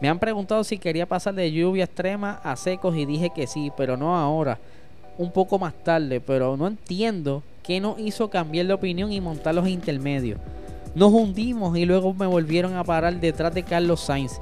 Me 0.00 0.08
han 0.08 0.18
preguntado 0.18 0.64
si 0.64 0.78
quería 0.78 1.06
pasar 1.06 1.34
de 1.34 1.52
lluvia 1.52 1.84
extrema 1.84 2.40
a 2.42 2.56
secos 2.56 2.96
y 2.96 3.06
dije 3.06 3.30
que 3.32 3.46
sí, 3.46 3.70
pero 3.76 3.96
no 3.96 4.16
ahora, 4.16 4.58
un 5.18 5.30
poco 5.30 5.56
más 5.56 5.72
tarde, 5.84 6.20
pero 6.20 6.56
no 6.56 6.66
entiendo 6.66 7.44
qué 7.62 7.80
nos 7.80 7.96
hizo 8.00 8.28
cambiar 8.28 8.66
de 8.66 8.72
opinión 8.72 9.12
y 9.12 9.20
montar 9.20 9.54
los 9.54 9.68
intermedios. 9.68 10.40
Nos 10.96 11.12
hundimos 11.12 11.78
y 11.78 11.84
luego 11.84 12.12
me 12.12 12.26
volvieron 12.26 12.74
a 12.74 12.82
parar 12.82 13.20
detrás 13.20 13.54
de 13.54 13.62
Carlos 13.62 14.00
Sainz. 14.00 14.40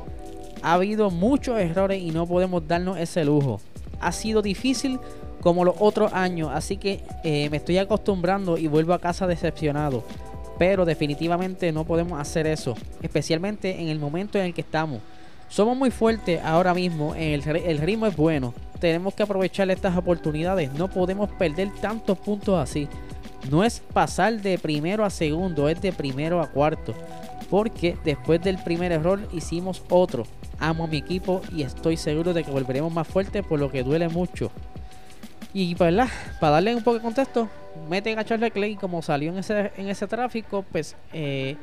Ha 0.62 0.72
habido 0.72 1.10
muchos 1.10 1.60
errores 1.60 2.00
y 2.00 2.12
no 2.12 2.26
podemos 2.26 2.66
darnos 2.66 2.96
ese 2.96 3.26
lujo. 3.26 3.60
Ha 4.00 4.10
sido 4.10 4.40
difícil 4.40 4.98
como 5.44 5.64
los 5.64 5.76
otros 5.78 6.12
años. 6.12 6.50
Así 6.52 6.78
que 6.78 7.04
eh, 7.22 7.48
me 7.50 7.58
estoy 7.58 7.78
acostumbrando 7.78 8.58
y 8.58 8.66
vuelvo 8.66 8.94
a 8.94 8.98
casa 8.98 9.28
decepcionado. 9.28 10.02
Pero 10.58 10.84
definitivamente 10.84 11.70
no 11.70 11.84
podemos 11.84 12.18
hacer 12.18 12.46
eso. 12.46 12.74
Especialmente 13.02 13.80
en 13.80 13.88
el 13.88 14.00
momento 14.00 14.38
en 14.38 14.46
el 14.46 14.54
que 14.54 14.62
estamos. 14.62 15.00
Somos 15.48 15.76
muy 15.76 15.90
fuertes 15.90 16.40
ahora 16.42 16.72
mismo. 16.72 17.14
El, 17.14 17.46
el 17.46 17.78
ritmo 17.78 18.06
es 18.06 18.16
bueno. 18.16 18.54
Tenemos 18.80 19.14
que 19.14 19.22
aprovechar 19.22 19.70
estas 19.70 19.96
oportunidades. 19.96 20.72
No 20.72 20.88
podemos 20.88 21.28
perder 21.30 21.70
tantos 21.80 22.18
puntos 22.18 22.58
así. 22.58 22.88
No 23.50 23.62
es 23.62 23.80
pasar 23.92 24.40
de 24.40 24.58
primero 24.58 25.04
a 25.04 25.10
segundo, 25.10 25.68
es 25.68 25.80
de 25.82 25.92
primero 25.92 26.40
a 26.40 26.46
cuarto. 26.46 26.94
Porque 27.50 27.98
después 28.02 28.40
del 28.40 28.56
primer 28.64 28.92
error 28.92 29.20
hicimos 29.32 29.82
otro. 29.90 30.24
Amo 30.58 30.84
a 30.84 30.86
mi 30.86 30.96
equipo 30.96 31.42
y 31.54 31.62
estoy 31.62 31.98
seguro 31.98 32.32
de 32.32 32.44
que 32.44 32.50
volveremos 32.50 32.90
más 32.90 33.06
fuertes 33.06 33.44
por 33.44 33.60
lo 33.60 33.70
que 33.70 33.82
duele 33.82 34.08
mucho. 34.08 34.50
Y 35.54 35.76
pues, 35.76 35.94
para 36.40 36.54
darle 36.54 36.74
un 36.74 36.82
poco 36.82 36.96
de 36.96 37.02
contexto, 37.02 37.48
meten 37.88 38.18
a 38.18 38.24
Charles 38.24 38.52
Leclerc 38.52 38.80
como 38.80 39.00
salió 39.02 39.30
en 39.30 39.38
ese, 39.38 39.70
en 39.76 39.88
ese 39.88 40.08
tráfico, 40.08 40.64
pues 40.70 40.96
eh, 41.12 41.56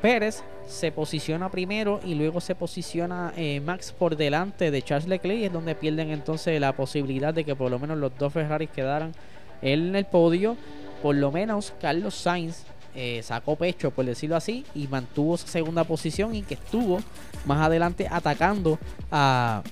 Pérez 0.00 0.42
se 0.66 0.90
posiciona 0.92 1.50
primero 1.50 2.00
y 2.04 2.14
luego 2.14 2.40
se 2.40 2.54
posiciona 2.54 3.34
eh, 3.36 3.60
Max 3.60 3.92
por 3.96 4.16
delante 4.16 4.70
de 4.70 4.80
Charles 4.82 5.06
Leclerc 5.08 5.38
y 5.38 5.44
es 5.44 5.52
donde 5.52 5.74
pierden 5.74 6.10
entonces 6.10 6.58
la 6.58 6.72
posibilidad 6.72 7.34
de 7.34 7.44
que 7.44 7.54
por 7.54 7.70
lo 7.70 7.78
menos 7.78 7.98
los 7.98 8.16
dos 8.18 8.32
Ferraris 8.32 8.70
quedaran 8.70 9.12
en 9.60 9.94
el 9.94 10.06
podio. 10.06 10.56
Por 11.02 11.16
lo 11.16 11.30
menos 11.30 11.74
Carlos 11.80 12.14
Sainz 12.14 12.64
eh, 12.94 13.20
sacó 13.22 13.56
pecho, 13.56 13.90
por 13.90 14.06
decirlo 14.06 14.36
así, 14.36 14.64
y 14.74 14.86
mantuvo 14.86 15.34
esa 15.34 15.48
segunda 15.48 15.84
posición 15.84 16.34
y 16.34 16.42
que 16.42 16.54
estuvo 16.54 17.00
más 17.44 17.60
adelante 17.60 18.08
atacando 18.10 18.78
a, 19.10 19.62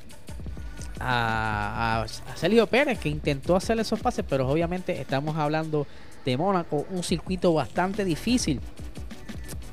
a, 1.00 2.04
Sergio 2.34 2.66
Pérez 2.66 2.98
que 2.98 3.08
intentó 3.08 3.56
hacer 3.56 3.78
esos 3.80 3.98
pases, 4.00 4.24
pero 4.28 4.48
obviamente 4.48 5.00
estamos 5.00 5.36
hablando 5.36 5.86
de 6.24 6.36
Mónaco, 6.36 6.86
un 6.90 7.02
circuito 7.02 7.54
bastante 7.54 8.04
difícil 8.04 8.60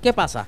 ¿Qué 0.01 0.13
pasa? 0.13 0.47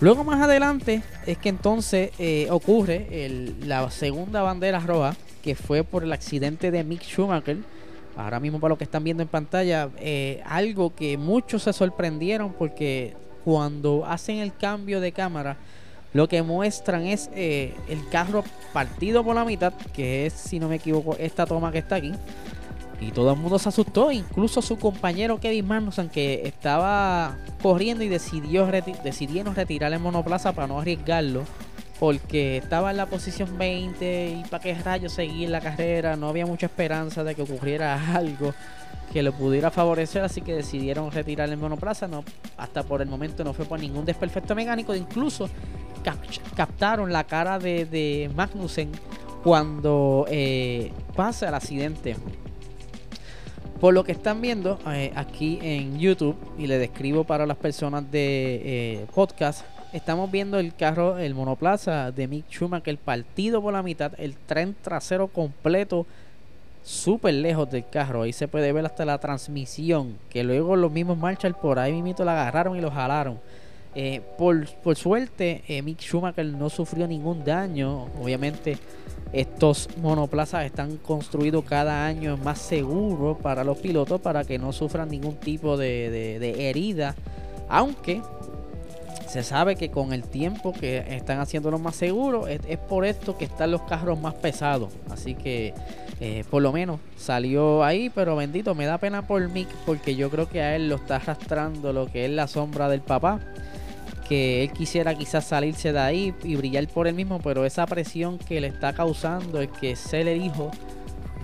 Luego 0.00 0.24
más 0.24 0.40
adelante 0.40 1.02
es 1.26 1.38
que 1.38 1.48
entonces 1.48 2.10
eh, 2.18 2.48
ocurre 2.50 3.54
la 3.64 3.90
segunda 3.90 4.42
bandera 4.42 4.80
roja, 4.80 5.14
que 5.42 5.54
fue 5.54 5.84
por 5.84 6.04
el 6.04 6.12
accidente 6.12 6.70
de 6.70 6.84
Mick 6.84 7.02
Schumacher. 7.02 7.58
Ahora 8.16 8.40
mismo 8.40 8.58
para 8.58 8.70
lo 8.70 8.78
que 8.78 8.84
están 8.84 9.04
viendo 9.04 9.22
en 9.22 9.28
pantalla, 9.28 9.90
eh, 9.98 10.42
algo 10.46 10.94
que 10.94 11.16
muchos 11.18 11.64
se 11.64 11.72
sorprendieron 11.72 12.52
porque 12.54 13.14
cuando 13.44 14.04
hacen 14.06 14.38
el 14.38 14.56
cambio 14.56 15.00
de 15.00 15.12
cámara, 15.12 15.58
lo 16.12 16.28
que 16.28 16.42
muestran 16.42 17.06
es 17.06 17.30
eh, 17.34 17.74
el 17.88 18.08
carro 18.08 18.44
partido 18.72 19.22
por 19.22 19.34
la 19.34 19.44
mitad, 19.44 19.72
que 19.92 20.26
es, 20.26 20.32
si 20.32 20.58
no 20.58 20.68
me 20.68 20.76
equivoco, 20.76 21.16
esta 21.18 21.46
toma 21.46 21.70
que 21.70 21.78
está 21.78 21.96
aquí. 21.96 22.12
Y 23.00 23.12
todo 23.12 23.32
el 23.32 23.38
mundo 23.38 23.58
se 23.58 23.68
asustó, 23.68 24.10
incluso 24.10 24.60
su 24.60 24.76
compañero 24.76 25.38
Kevin 25.38 25.68
Magnussen, 25.68 26.08
que 26.08 26.42
estaba 26.44 27.36
corriendo 27.62 28.02
y 28.02 28.08
decidió 28.08 28.66
decidieron 29.04 29.54
retirar 29.54 29.92
el 29.92 30.00
monoplaza 30.00 30.52
para 30.52 30.66
no 30.66 30.80
arriesgarlo, 30.80 31.44
porque 32.00 32.56
estaba 32.56 32.90
en 32.90 32.96
la 32.96 33.06
posición 33.06 33.56
20 33.56 34.30
y 34.30 34.48
para 34.48 34.62
qué 34.62 34.74
rayos 34.74 35.12
seguir 35.12 35.50
la 35.50 35.60
carrera, 35.60 36.16
no 36.16 36.28
había 36.28 36.46
mucha 36.46 36.66
esperanza 36.66 37.22
de 37.22 37.34
que 37.34 37.42
ocurriera 37.42 38.14
algo 38.16 38.52
que 39.12 39.22
lo 39.22 39.32
pudiera 39.32 39.70
favorecer, 39.70 40.22
así 40.22 40.42
que 40.42 40.54
decidieron 40.54 41.10
retirar 41.10 41.48
el 41.48 41.56
monoplaza. 41.56 42.08
No, 42.08 42.24
hasta 42.56 42.82
por 42.82 43.00
el 43.00 43.08
momento 43.08 43.44
no 43.44 43.52
fue 43.54 43.64
por 43.64 43.78
ningún 43.80 44.04
desperfecto 44.04 44.54
mecánico, 44.54 44.94
incluso 44.94 45.48
captaron 46.56 47.12
la 47.12 47.24
cara 47.24 47.58
de, 47.58 48.30
Magnussen 48.34 48.90
cuando 49.42 50.26
eh, 50.28 50.92
pasa 51.14 51.48
el 51.48 51.54
accidente 51.54 52.16
por 53.80 53.94
lo 53.94 54.02
que 54.04 54.12
están 54.12 54.40
viendo 54.40 54.78
eh, 54.88 55.12
aquí 55.14 55.58
en 55.62 55.98
YouTube, 55.98 56.36
y 56.58 56.66
le 56.66 56.78
describo 56.78 57.24
para 57.24 57.46
las 57.46 57.56
personas 57.56 58.10
de 58.10 58.60
eh, 58.64 59.06
podcast, 59.14 59.64
estamos 59.92 60.30
viendo 60.30 60.58
el 60.58 60.74
carro, 60.74 61.18
el 61.18 61.34
monoplaza 61.34 62.10
de 62.10 62.26
Mick 62.26 62.50
Schumacher, 62.50 62.90
el 62.90 62.98
partido 62.98 63.62
por 63.62 63.72
la 63.72 63.82
mitad, 63.82 64.12
el 64.18 64.36
tren 64.36 64.74
trasero 64.82 65.28
completo, 65.28 66.06
súper 66.82 67.34
lejos 67.34 67.70
del 67.70 67.88
carro. 67.88 68.22
Ahí 68.22 68.32
se 68.32 68.48
puede 68.48 68.72
ver 68.72 68.84
hasta 68.84 69.04
la 69.04 69.18
transmisión, 69.18 70.18
que 70.28 70.42
luego 70.42 70.74
los 70.74 70.90
mismos 70.90 71.16
Marshall 71.16 71.54
por 71.54 71.78
ahí 71.78 72.02
mismo 72.02 72.24
la 72.24 72.32
agarraron 72.32 72.76
y 72.76 72.80
lo 72.80 72.90
jalaron. 72.90 73.38
Eh, 74.00 74.20
por, 74.38 74.64
suerte, 74.96 75.64
Mick 75.82 75.98
Schumacher 75.98 76.46
no 76.46 76.70
sufrió 76.70 77.08
ningún 77.08 77.44
daño. 77.44 78.04
Obviamente, 78.22 78.78
estos 79.32 79.88
monoplazas 80.00 80.66
están 80.66 80.98
construidos 80.98 81.64
cada 81.64 82.06
año 82.06 82.36
más 82.36 82.60
seguros 82.60 83.38
para 83.38 83.64
los 83.64 83.78
pilotos 83.78 84.20
para 84.20 84.44
que 84.44 84.56
no 84.56 84.72
sufran 84.72 85.08
ningún 85.08 85.34
tipo 85.34 85.76
de, 85.76 86.70
herida. 86.70 87.16
Aunque 87.68 88.22
se 89.26 89.42
sabe 89.42 89.74
que 89.74 89.90
con 89.90 90.12
el 90.12 90.22
tiempo 90.22 90.72
que 90.72 91.04
están 91.16 91.40
haciéndolos 91.40 91.80
más 91.80 91.96
seguros, 91.96 92.48
es, 92.48 92.78
por 92.78 93.04
esto 93.04 93.36
que 93.36 93.46
están 93.46 93.72
los 93.72 93.82
carros 93.82 94.20
más 94.20 94.34
pesados. 94.34 94.92
Así 95.10 95.34
que 95.34 95.74
eh, 96.20 96.44
por 96.48 96.62
lo 96.62 96.70
menos 96.70 97.00
salió 97.16 97.82
ahí, 97.82 98.10
pero 98.10 98.36
bendito, 98.36 98.76
me 98.76 98.86
da 98.86 98.98
pena 98.98 99.26
por 99.26 99.46
Mick 99.48 99.68
porque 99.84 100.14
yo 100.14 100.30
creo 100.30 100.48
que 100.48 100.62
a 100.62 100.76
él 100.76 100.88
lo 100.88 100.94
está 100.94 101.16
arrastrando 101.16 101.92
lo 101.92 102.06
que 102.06 102.26
es 102.26 102.30
la 102.30 102.46
sombra 102.46 102.88
del 102.88 103.00
papá 103.00 103.40
que 104.28 104.62
él 104.64 104.72
quisiera 104.72 105.14
quizás 105.14 105.46
salirse 105.46 105.92
de 105.92 105.98
ahí 105.98 106.34
y 106.44 106.56
brillar 106.56 106.86
por 106.88 107.08
él 107.08 107.14
mismo, 107.14 107.40
pero 107.40 107.64
esa 107.64 107.86
presión 107.86 108.38
que 108.38 108.60
le 108.60 108.66
está 108.66 108.92
causando 108.92 109.60
es 109.60 109.68
que 109.68 109.96
ser 109.96 110.28
el 110.28 110.42
hijo 110.42 110.70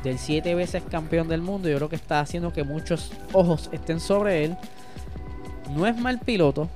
del 0.02 0.18
siete 0.18 0.54
veces 0.54 0.82
campeón 0.90 1.28
del 1.28 1.40
mundo, 1.40 1.68
yo 1.68 1.76
creo 1.76 1.88
que 1.88 1.96
está 1.96 2.20
haciendo 2.20 2.52
que 2.52 2.62
muchos 2.62 3.10
ojos 3.32 3.70
estén 3.72 4.00
sobre 4.00 4.44
él. 4.44 4.56
No 5.74 5.86
es 5.86 5.96
mal 5.96 6.20
piloto, 6.20 6.68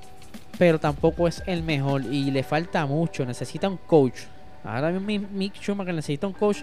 pero 0.58 0.80
tampoco 0.80 1.28
es 1.28 1.42
el 1.46 1.62
mejor 1.62 2.02
y 2.06 2.30
le 2.30 2.42
falta 2.42 2.86
mucho, 2.86 3.26
necesita 3.26 3.68
un 3.68 3.76
coach. 3.76 4.20
Ahora 4.64 4.90
mismo 4.90 5.28
Mick 5.32 5.60
Schumacher 5.60 5.94
necesita 5.94 6.26
un 6.26 6.32
coach. 6.32 6.62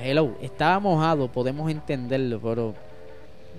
Hello, 0.00 0.36
estaba 0.42 0.78
mojado, 0.78 1.28
podemos 1.28 1.70
entenderlo, 1.70 2.40
pero 2.40 2.74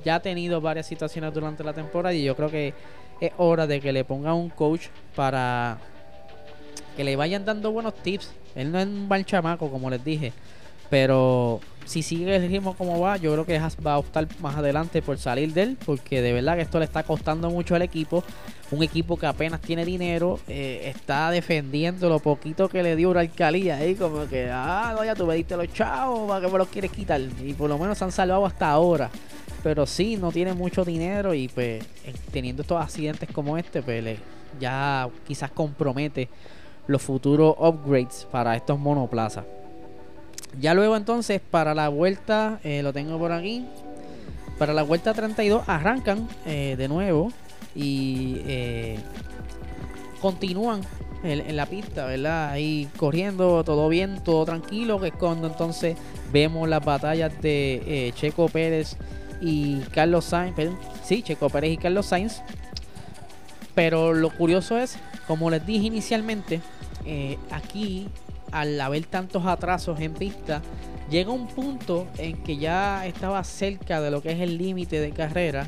ya 0.06 0.16
ha 0.16 0.20
tenido 0.22 0.62
varias 0.62 0.86
situaciones 0.86 1.34
durante 1.34 1.64
la 1.64 1.74
temporada 1.74 2.14
y 2.14 2.24
yo 2.24 2.36
creo 2.36 2.50
que 2.50 2.74
es 3.20 3.32
hora 3.38 3.68
de 3.68 3.82
que 3.82 3.92
le 3.92 4.04
ponga 4.04 4.34
un 4.34 4.50
coach 4.50 4.88
para 5.16 5.78
que 6.96 7.04
le 7.04 7.16
vayan 7.16 7.46
dando 7.46 7.72
buenos 7.72 7.94
tips. 7.96 8.34
Él 8.56 8.72
no 8.72 8.80
es 8.80 8.86
un 8.86 9.08
mal 9.08 9.26
chamaco, 9.26 9.70
como 9.70 9.90
les 9.90 10.04
dije. 10.04 10.34
Pero 10.90 11.60
si 11.86 12.04
sigue 12.04 12.36
el 12.36 12.48
ritmo 12.48 12.76
como 12.76 13.00
va, 13.00 13.18
yo 13.18 13.32
creo 13.34 13.46
que 13.46 13.60
va 13.86 13.94
a 13.94 13.98
optar 13.98 14.28
más 14.42 14.56
adelante 14.58 15.02
por 15.02 15.18
salir 15.18 15.54
de 15.54 15.64
él. 15.64 15.78
Porque 15.86 16.22
de 16.22 16.34
verdad 16.34 16.56
que 16.56 16.62
esto 16.62 16.80
le 16.80 16.86
está 16.86 17.04
costando 17.04 17.50
mucho 17.50 17.76
al 17.76 17.82
equipo. 17.82 18.24
Un 18.72 18.84
equipo 18.84 19.18
que 19.18 19.26
apenas 19.26 19.62
tiene 19.62 19.86
dinero. 19.86 20.40
Eh, 20.48 20.92
está 20.96 21.32
defendiendo 21.32 22.10
lo 22.10 22.20
poquito 22.20 22.70
que 22.70 22.84
le 22.84 22.96
dio 22.96 23.10
una 23.10 23.22
alcaldía. 23.22 23.78
Ahí 23.78 23.96
como 23.96 24.28
que, 24.28 24.50
ah, 24.52 24.94
no, 24.96 25.04
ya 25.04 25.16
tú 25.16 25.26
me 25.26 25.36
diste 25.36 25.58
los 25.58 25.72
chavos, 25.74 26.28
¿para 26.28 26.46
que 26.46 26.52
me 26.52 26.58
los 26.58 26.68
quieres 26.68 26.92
quitar? 26.92 27.22
Y 27.44 27.54
por 27.54 27.70
lo 27.70 27.78
menos 27.78 27.98
se 27.98 28.04
han 28.04 28.12
salvado 28.12 28.46
hasta 28.46 28.70
ahora 28.70 29.10
pero 29.64 29.86
sí 29.86 30.18
no 30.18 30.32
tiene 30.32 30.54
mucho 30.54 30.86
dinero 30.86 31.34
y 31.34 31.48
pues 31.48 31.84
teniendo 32.32 32.62
estos 32.62 32.82
accidentes 32.82 33.30
como 33.32 33.58
este 33.58 33.82
pues 33.82 34.18
ya 34.60 35.10
quizás 35.28 35.52
compromete 35.52 36.30
los 36.88 37.02
futuros 37.02 37.56
upgrades 37.60 38.28
para 38.32 38.56
estos 38.56 38.80
monoplazas 38.80 39.46
ya 40.60 40.74
luego 40.74 40.96
entonces 40.96 41.42
para 41.52 41.74
la 41.74 41.90
vuelta 41.90 42.60
eh, 42.64 42.82
lo 42.82 42.94
tengo 42.94 43.18
por 43.18 43.32
aquí 43.32 43.66
para 44.58 44.74
la 44.74 44.84
vuelta 44.84 45.14
32 45.14 45.64
arrancan 45.68 46.28
eh, 46.46 46.76
de 46.78 46.88
nuevo 46.88 47.32
y 47.76 48.42
continúan 50.22 50.82
en, 51.24 51.56
la 51.56 51.66
pista, 51.66 52.06
¿verdad? 52.06 52.50
Ahí 52.50 52.90
corriendo, 52.98 53.64
todo 53.64 53.88
bien, 53.88 54.22
todo 54.24 54.44
tranquilo, 54.44 55.00
que 55.00 55.08
es 55.08 55.14
cuando 55.14 55.48
entonces 55.48 55.96
vemos 56.34 56.68
las 56.68 56.84
batallas 56.84 57.32
de 57.42 58.12
Checo 58.16 58.50
Pérez 58.50 58.98
y 59.40 59.80
Carlos 59.94 60.26
Sainz, 60.26 60.56
sí, 61.04 61.22
Checo 61.22 61.50
Pérez 61.50 61.72
y 61.72 61.78
Carlos 61.78 62.08
Sainz. 62.08 62.42
Pero 63.76 64.14
lo 64.14 64.30
curioso 64.30 64.78
es, 64.78 64.98
como 65.28 65.50
les 65.50 65.66
dije 65.66 65.88
inicialmente, 65.88 66.62
eh, 67.06 67.38
aquí 67.52 68.08
al 68.52 68.80
haber 68.80 69.06
tantos 69.06 69.46
atrasos 69.46 70.00
en 70.00 70.14
pista, 70.14 70.62
llega 71.10 71.32
un 71.32 71.48
punto 71.48 72.08
en 72.18 72.38
que 72.44 72.58
ya 72.58 73.06
estaba 73.06 73.44
cerca 73.44 74.02
de 74.02 74.12
lo 74.12 74.22
que 74.22 74.32
es 74.32 74.40
el 74.40 74.58
límite 74.58 75.00
de 75.00 75.12
carrera. 75.12 75.68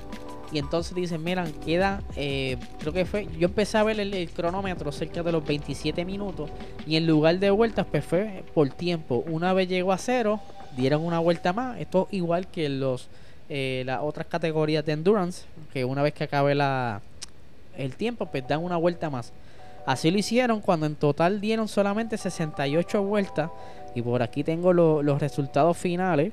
Y 0.51 0.59
entonces 0.59 0.93
dicen, 0.93 1.23
miran, 1.23 1.53
queda, 1.53 2.01
eh, 2.17 2.57
creo 2.79 2.91
que 2.91 3.05
fue, 3.05 3.25
yo 3.39 3.47
empecé 3.47 3.77
a 3.77 3.83
ver 3.83 3.99
el, 4.01 4.29
cronómetro 4.31 4.91
cerca 4.91 5.23
de 5.23 5.31
los 5.31 5.45
27 5.45 6.03
minutos. 6.03 6.49
Y 6.85 6.97
en 6.97 7.07
lugar 7.07 7.39
de 7.39 7.51
vueltas, 7.51 7.85
pues 7.89 8.03
fue 8.03 8.43
por 8.53 8.69
tiempo. 8.69 9.23
Una 9.27 9.53
vez 9.53 9.69
llegó 9.69 9.93
a 9.93 9.97
cero, 9.97 10.41
dieron 10.75 11.05
una 11.05 11.19
vuelta 11.19 11.53
más. 11.53 11.79
Esto 11.79 12.09
igual 12.11 12.47
que 12.47 12.67
los 12.67 13.07
eh, 13.53 13.83
las 13.85 13.99
otras 14.01 14.27
categorías 14.27 14.85
de 14.85 14.93
endurance, 14.93 15.43
que 15.73 15.83
una 15.83 16.01
vez 16.01 16.13
que 16.13 16.23
acabe 16.23 16.55
la, 16.55 17.01
el 17.77 17.97
tiempo, 17.97 18.25
pues 18.27 18.47
dan 18.47 18.63
una 18.63 18.77
vuelta 18.77 19.09
más. 19.09 19.33
Así 19.85 20.11
lo 20.11 20.17
hicieron 20.17 20.61
cuando 20.61 20.85
en 20.85 20.95
total 20.95 21.41
dieron 21.41 21.67
solamente 21.67 22.17
68 22.17 23.03
vueltas. 23.03 23.49
Y 23.95 24.01
por 24.01 24.21
aquí 24.21 24.43
tengo 24.43 24.73
los 24.73 25.19
resultados 25.19 25.77
finales. 25.77 26.31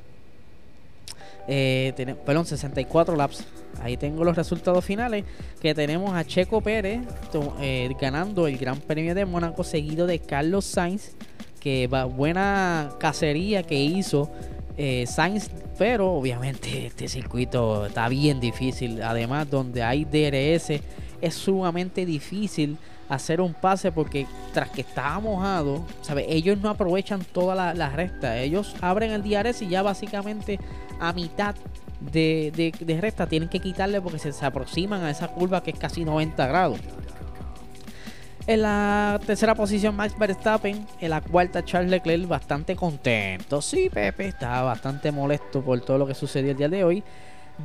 Eh, 1.49 2.15
perdón, 2.25 2.45
64 2.45 3.17
laps. 3.17 3.45
Ahí 3.83 3.97
tengo 3.97 4.23
los 4.23 4.37
resultados 4.37 4.85
finales. 4.85 5.25
Que 5.61 5.75
tenemos 5.75 6.15
a 6.15 6.25
Checo 6.25 6.61
Pérez 6.61 7.01
eh, 7.61 7.91
ganando 8.01 8.47
el 8.47 8.59
Gran 8.59 8.79
Premio 8.79 9.15
de 9.15 9.25
Mónaco, 9.25 9.65
seguido 9.65 10.07
de 10.07 10.19
Carlos 10.19 10.65
Sainz. 10.65 11.13
Que 11.61 11.89
va, 11.89 12.05
buena 12.05 12.91
cacería 13.01 13.65
que 13.65 13.75
hizo 13.75 14.31
eh, 14.77 15.07
Sainz, 15.09 15.51
pero 15.77 16.13
obviamente 16.13 16.87
este 16.87 17.09
circuito 17.09 17.87
está 17.87 18.09
bien 18.09 18.39
difícil. 18.39 19.03
Además, 19.03 19.51
donde 19.51 19.83
hay 19.83 20.05
DRS, 20.05 20.81
es 21.21 21.35
sumamente 21.35 22.07
difícil 22.07 22.77
hacer 23.09 23.41
un 23.41 23.55
pase 23.55 23.93
porque 23.93 24.27
tras 24.53 24.71
que 24.71 24.83
estaba 24.83 25.19
mojado, 25.21 25.85
¿sabe? 26.03 26.27
ellos 26.29 26.59
no 26.59 26.69
aprovechan 26.69 27.25
toda 27.25 27.55
la, 27.55 27.75
la, 27.75 27.91
recta. 27.91 28.39
Ellos 28.39 28.75
abren 28.81 29.13
el 29.13 29.23
DRS 29.23 29.63
y 29.63 29.69
ya 29.69 29.83
básicamente 29.83 30.59
a 31.01 31.13
mitad 31.13 31.55
de, 32.01 32.73
de, 32.79 33.01
recta 33.01 33.27
tienen 33.27 33.49
que 33.49 33.61
quitarle 33.61 34.01
porque 34.01 34.19
se, 34.19 34.33
se 34.33 34.47
aproximan 34.47 35.03
a 35.03 35.11
esa 35.11 35.29
curva 35.29 35.63
que 35.63 35.71
es 35.71 35.79
casi 35.79 36.05
90 36.05 36.47
grados. 36.47 36.79
En 38.49 38.63
la 38.63 39.21
tercera 39.27 39.55
posición 39.55 39.95
Max 39.95 40.19
Verstappen. 40.19 40.87
En 41.01 41.11
la 41.11 41.21
cuarta 41.21 41.63
Charles 41.63 41.91
Leclerc 41.91 42.27
bastante 42.27 42.75
contento. 42.77 43.61
Sí, 43.61 43.91
Pepe 43.93 44.29
está 44.29 44.63
bastante 44.63 45.13
molesto 45.13 45.61
por 45.61 45.79
todo 45.83 45.99
lo 45.99 46.07
que 46.07 46.15
sucedió 46.15 46.53
el 46.53 46.57
día 46.57 46.71
de 46.71 46.83
hoy. 46.83 47.05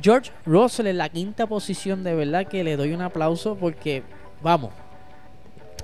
George 0.02 0.30
Russell 0.44 0.88
en 0.88 0.98
la 0.98 1.08
quinta 1.08 1.46
posición. 1.46 2.04
De 2.04 2.14
verdad 2.14 2.46
que 2.46 2.62
le 2.62 2.76
doy 2.76 2.92
un 2.92 3.00
aplauso 3.00 3.56
porque, 3.56 4.02
vamos, 4.42 4.72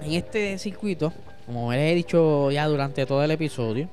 en 0.03 0.13
este 0.13 0.59
circuito, 0.59 1.13
como 1.47 1.73
les 1.73 1.93
he 1.93 1.95
dicho 1.95 2.51
ya 2.51 2.67
durante 2.67 3.07
todo 3.07 3.23
el 3.23 3.31
episodio, 3.31 3.89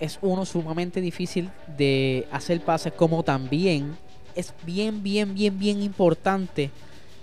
es 0.00 0.18
uno 0.22 0.44
sumamente 0.44 1.00
difícil 1.00 1.50
de 1.76 2.26
hacer 2.30 2.60
pases 2.60 2.92
como 2.92 3.22
también 3.22 3.96
es 4.34 4.52
bien, 4.64 5.02
bien, 5.02 5.34
bien, 5.34 5.58
bien 5.58 5.82
importante 5.82 6.70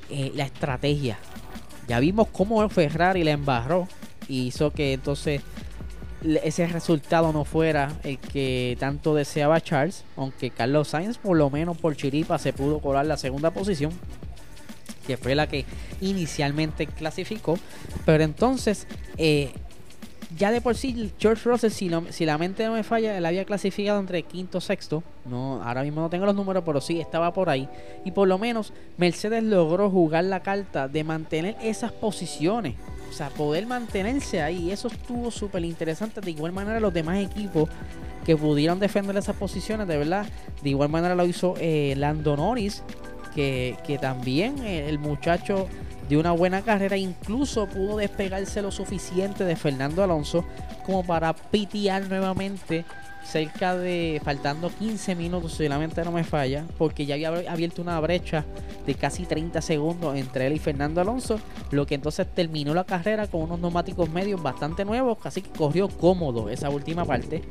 eh, 0.10 0.32
la 0.36 0.46
estrategia. 0.46 1.18
Ya 1.88 2.00
vimos 2.00 2.28
cómo 2.32 2.68
Ferrari 2.70 3.24
le 3.24 3.32
embarró 3.32 3.88
y 4.28 4.48
hizo 4.48 4.72
que 4.72 4.94
entonces 4.94 5.42
ese 6.44 6.68
resultado 6.68 7.34
no 7.34 7.44
fuera 7.46 7.92
el 8.04 8.18
que 8.18 8.78
tanto 8.80 9.14
deseaba 9.14 9.62
Charles, 9.62 10.06
aunque 10.16 10.50
Carlos 10.50 10.88
Sainz 10.88 11.18
por 11.18 11.38
lo 11.38 11.50
menos 11.50 11.78
por 11.78 11.96
chiripa 11.96 12.40
se 12.40 12.54
pudo 12.54 12.80
colar 12.80 13.06
la 13.06 13.18
segunda 13.18 13.52
posición, 13.52 13.92
que 15.06 15.18
fue 15.18 15.36
la 15.36 15.48
que 15.48 15.66
inicialmente 16.02 16.88
clasificó, 16.88 17.58
pero 18.06 18.24
entonces 18.24 18.88
eh, 19.18 19.52
ya 20.38 20.52
de 20.52 20.62
por 20.62 20.76
sí 20.76 21.12
George 21.20 21.48
Russell, 21.48 21.72
si, 21.72 21.92
si, 22.10 22.26
la 22.26 22.38
mente 22.38 22.66
no 22.66 22.74
me 22.74 22.84
falla, 22.84 23.18
él 23.18 23.26
había 23.26 23.46
clasificado 23.46 24.00
entre 24.00 24.24
quinto 24.24 24.58
y 24.58 24.62
sexto. 24.62 25.04
No, 25.26 25.62
ahora 25.64 25.84
mismo 25.84 26.02
no 26.02 26.10
tengo 26.10 26.26
los 26.26 26.36
números, 26.36 26.64
pero 26.66 26.82
sí 26.82 27.00
estaba 27.00 27.34
por 27.34 27.50
ahí. 27.50 27.68
Y 28.04 28.12
por 28.12 28.28
lo 28.28 28.38
menos 28.38 28.74
Mercedes 28.98 29.44
logró 29.44 29.90
jugar 29.90 30.24
la 30.26 30.42
carta 30.42 30.88
de 30.88 31.04
mantener 31.04 31.56
esas 31.62 31.92
posiciones. 31.92 32.76
O 33.10 33.14
sea, 33.14 33.30
poder 33.30 33.68
mantenerse 33.68 34.42
ahí. 34.42 34.72
Eso 34.72 34.88
estuvo 34.88 35.30
súper 35.30 35.64
interesante. 35.66 36.20
De 36.20 36.32
igual 36.32 36.52
manera, 36.52 36.80
los 36.80 36.94
demás 36.94 37.20
equipos 37.20 37.70
que 38.26 38.36
pudieron 38.36 38.80
defender 38.80 39.16
esas 39.18 39.36
posiciones, 39.36 39.88
de 39.88 39.98
verdad. 39.98 40.26
De 40.64 40.70
igual 40.70 40.90
manera 40.90 41.14
lo 41.14 41.26
hizo 41.26 41.54
eh, 41.60 41.94
Lando 41.96 42.36
Norris, 42.36 42.82
que, 43.34 43.98
también 44.02 44.60
el 44.60 45.00
muchacho 45.00 45.68
de 46.10 46.18
una 46.18 46.32
buena 46.32 46.62
carrera, 46.62 46.98
incluso 46.98 47.68
pudo 47.68 47.98
despegarse 47.98 48.62
lo 48.62 48.72
suficiente 48.72 49.46
de 49.46 49.56
Fernando 49.56 50.04
Alonso 50.04 50.44
como 50.86 51.06
para 51.06 51.34
pitear 51.34 52.08
nuevamente 52.10 52.86
cerca 53.24 53.76
de 53.78 54.22
faltando 54.24 54.70
15 54.70 55.16
minutos, 55.16 55.54
si 55.54 55.68
la 55.70 55.80
mente 55.80 56.04
no 56.04 56.12
me 56.12 56.26
falla, 56.26 56.66
porque 56.78 57.06
ya 57.06 57.16
había 57.16 57.52
abierto 57.52 57.82
una 57.82 58.00
brecha 58.00 58.44
de 58.86 58.96
casi 58.96 59.26
30 59.26 59.62
segundos 59.62 60.18
entre 60.18 60.48
él 60.48 60.54
y 60.54 60.60
Fernando 60.60 61.00
Alonso, 61.00 61.40
lo 61.72 61.86
que 61.86 61.96
entonces 61.96 62.28
terminó 62.34 62.74
la 62.74 62.84
carrera 62.84 63.28
con 63.28 63.44
unos 63.44 63.60
neumáticos 63.60 64.10
medios 64.10 64.44
bastante 64.44 64.84
nuevos, 64.84 65.18
casi 65.20 65.42
que 65.42 65.52
corrió 65.52 65.88
cómodo 65.88 66.50
esa 66.50 66.70
última 66.70 67.06
parte. 67.06 67.42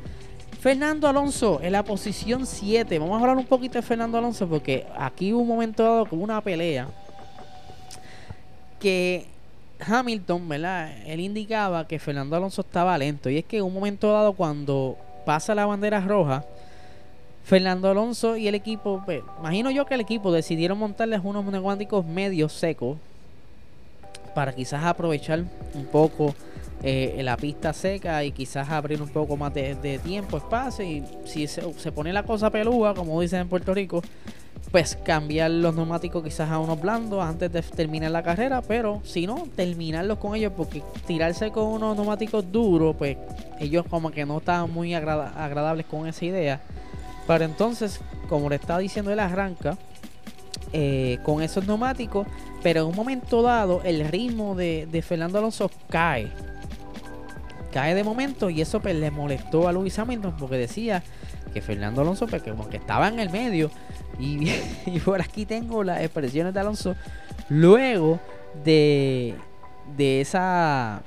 Fernando 0.63 1.09
Alonso 1.09 1.59
en 1.61 1.73
la 1.73 1.83
posición 1.83 2.45
7. 2.45 2.97
Vamos 2.97 3.17
a 3.17 3.19
hablar 3.19 3.35
un 3.35 3.45
poquito 3.45 3.73
de 3.73 3.81
Fernando 3.81 4.17
Alonso 4.17 4.47
porque 4.47 4.87
aquí 4.97 5.33
hubo 5.33 5.41
un 5.41 5.47
momento 5.49 5.83
dado 5.83 6.05
como 6.05 6.23
una 6.23 6.39
pelea 6.39 6.87
que 8.79 9.25
Hamilton, 9.85 10.47
¿verdad? 10.47 10.89
Él 11.05 11.19
indicaba 11.19 11.85
que 11.85 11.99
Fernando 11.99 12.37
Alonso 12.37 12.61
estaba 12.61 12.97
lento. 12.97 13.29
Y 13.29 13.39
es 13.39 13.43
que 13.43 13.61
un 13.61 13.73
momento 13.73 14.09
dado, 14.13 14.31
cuando 14.31 14.97
pasa 15.25 15.53
la 15.53 15.65
bandera 15.65 15.99
roja, 15.99 16.45
Fernando 17.43 17.89
Alonso 17.89 18.37
y 18.37 18.47
el 18.47 18.55
equipo, 18.55 19.01
pues, 19.03 19.21
imagino 19.39 19.69
yo 19.69 19.85
que 19.85 19.95
el 19.95 19.99
equipo 19.99 20.31
decidieron 20.31 20.77
montarles 20.77 21.19
unos 21.25 21.43
neumáticos 21.43 22.05
medios 22.05 22.53
secos 22.53 22.97
para 24.33 24.53
quizás 24.53 24.81
aprovechar 24.85 25.43
un 25.73 25.85
poco 25.91 26.33
eh, 26.83 27.21
la 27.23 27.37
pista 27.37 27.73
seca 27.73 28.23
y 28.23 28.31
quizás 28.31 28.69
abrir 28.69 29.01
un 29.01 29.09
poco 29.09 29.37
más 29.37 29.53
de, 29.53 29.99
tiempo, 30.03 30.37
espacio. 30.37 30.85
Y 30.85 31.03
si 31.25 31.47
se, 31.47 31.61
se, 31.73 31.91
pone 31.91 32.13
la 32.13 32.23
cosa 32.23 32.49
pelúa, 32.49 32.93
como 32.93 33.19
dicen 33.21 33.41
en 33.41 33.49
Puerto 33.49 33.73
Rico, 33.73 34.01
pues 34.71 34.97
cambiar 35.03 35.51
los 35.51 35.75
neumáticos 35.75 36.23
quizás 36.23 36.49
a 36.49 36.59
unos 36.59 36.81
blandos 36.81 37.23
antes 37.23 37.51
de 37.51 37.61
terminar 37.61 38.11
la 38.11 38.23
carrera, 38.23 38.61
pero 38.61 39.01
si 39.03 39.27
no, 39.27 39.47
terminarlos 39.55 40.17
con 40.17 40.35
ellos, 40.35 40.53
porque 40.55 40.81
tirarse 41.05 41.51
con 41.51 41.65
unos 41.65 41.95
neumáticos 41.95 42.51
duros, 42.51 42.95
pues 42.97 43.17
ellos 43.59 43.85
como 43.89 44.11
que 44.11 44.25
no 44.25 44.39
estaban 44.39 44.71
muy 44.71 44.93
agradables 44.93 45.85
con 45.85 46.07
esa 46.07 46.25
idea. 46.25 46.61
Pero 47.27 47.45
entonces, 47.45 48.01
como 48.27 48.49
le 48.49 48.55
estaba 48.55 48.79
diciendo, 48.79 49.11
él 49.11 49.19
arranca 49.19 49.77
eh, 50.71 51.19
con 51.23 51.41
esos 51.41 51.67
neumáticos, 51.67 52.27
pero 52.63 52.81
en 52.81 52.87
un 52.87 52.95
momento 52.95 53.41
dado 53.41 53.81
el 53.83 54.07
ritmo 54.07 54.55
de, 54.55 55.03
Fernando 55.07 55.37
Alonso 55.37 55.69
cae. 55.89 56.31
Cae 57.73 57.95
de 57.95 58.03
momento 58.03 58.49
y 58.49 58.61
eso 58.61 58.79
pues, 58.79 58.95
le 58.95 59.11
molestó 59.11 59.67
a 59.67 59.73
Luis 59.73 59.97
Hamilton 59.97 60.35
porque 60.37 60.57
decía 60.57 61.03
que 61.53 61.61
Fernando 61.61 62.01
Alonso, 62.01 62.27
pues, 62.27 62.43
como 62.43 62.69
que 62.69 62.77
estaba 62.77 63.07
en 63.07 63.19
el 63.19 63.29
medio, 63.29 63.71
Y, 64.19 64.99
por 65.03 65.21
aquí 65.21 65.45
tengo 65.45 65.83
las 65.83 66.01
expresiones 66.01 66.53
de 66.53 66.59
Alonso. 66.59 66.95
Luego 67.49 68.19
de, 68.63 69.35
de 69.97 70.21
esa 70.21 71.01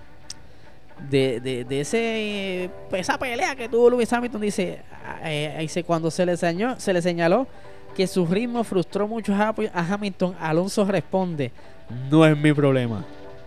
de, 1.11 1.40
de, 1.40 1.81
ese 1.81 2.70
pues, 2.88 3.02
esa 3.02 3.18
pelea 3.18 3.55
que 3.55 3.68
tuvo 3.68 3.90
Lewis 3.90 4.12
Hamilton 4.12 4.40
dice, 4.40 4.81
eh, 5.22 5.57
dice 5.61 5.85
cuando 5.85 6.11
se 6.11 6.24
le, 6.24 6.37
señaló, 6.37 6.81
se 6.81 6.92
le 6.92 7.02
señaló 7.02 7.46
que 7.94 8.07
su 8.07 8.26
ritmo 8.26 8.64
frustró 8.64 9.07
mucho 9.07 9.35
a 9.35 9.55
Hamilton 9.74 10.35
Alonso 10.40 10.87
responde 10.87 11.52
no 12.11 12.24
es 12.24 12.37
mi 12.37 12.52
problema 12.55 13.05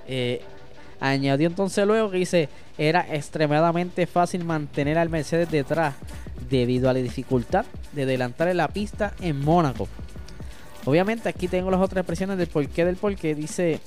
eh, 0.08 0.43
añadió 0.99 1.47
entonces 1.47 1.85
luego 1.85 2.12
que 2.12 2.17
dice 2.17 2.49
era 2.77 3.05
extremadamente 3.13 4.07
fácil 4.07 4.43
mantener 4.45 4.97
al 4.97 5.09
Mercedes 5.09 5.49
detrás 5.49 5.95
debido 6.49 6.89
a 6.89 6.93
la 6.93 6.99
dificultad 6.99 7.65
de 7.93 8.03
adelantar 8.03 8.47
en 8.47 8.57
la 8.57 8.67
pista 8.67 9.13
en 9.21 9.39
Mónaco. 9.39 9.88
Obviamente 10.85 11.29
aquí 11.29 11.47
tengo 11.47 11.69
las 11.69 11.81
otras 11.81 12.01
expresiones 12.01 12.38
del 12.38 12.47
porqué 12.47 12.85
del 12.85 12.95
porqué. 12.95 13.35
Dice, 13.35 13.79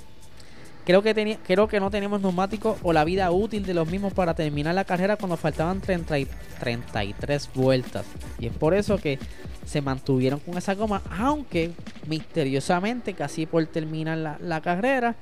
creo 0.84 1.02
que, 1.02 1.38
creo 1.42 1.66
que 1.66 1.80
no 1.80 1.90
tenemos 1.90 2.20
neumáticos 2.20 2.78
o 2.82 2.92
la 2.92 3.04
vida 3.04 3.30
útil 3.30 3.64
de 3.64 3.74
los 3.74 3.88
mismos 3.88 4.12
para 4.12 4.34
terminar 4.34 4.74
la 4.74 4.84
carrera 4.84 5.16
cuando 5.16 5.36
faltaban 5.36 5.80
30 5.80 6.16
33 6.60 7.50
vueltas. 7.54 8.06
Y 8.38 8.46
es 8.46 8.52
por 8.52 8.74
eso 8.74 8.98
que 8.98 9.18
se 9.64 9.80
mantuvieron 9.80 10.40
con 10.40 10.58
esa 10.58 10.74
goma, 10.74 11.02
aunque 11.10 11.72
misteriosamente 12.06 13.14
casi 13.14 13.46
por 13.46 13.64
terminar 13.66 14.38
la, 14.40 14.60
carrera 14.60 15.14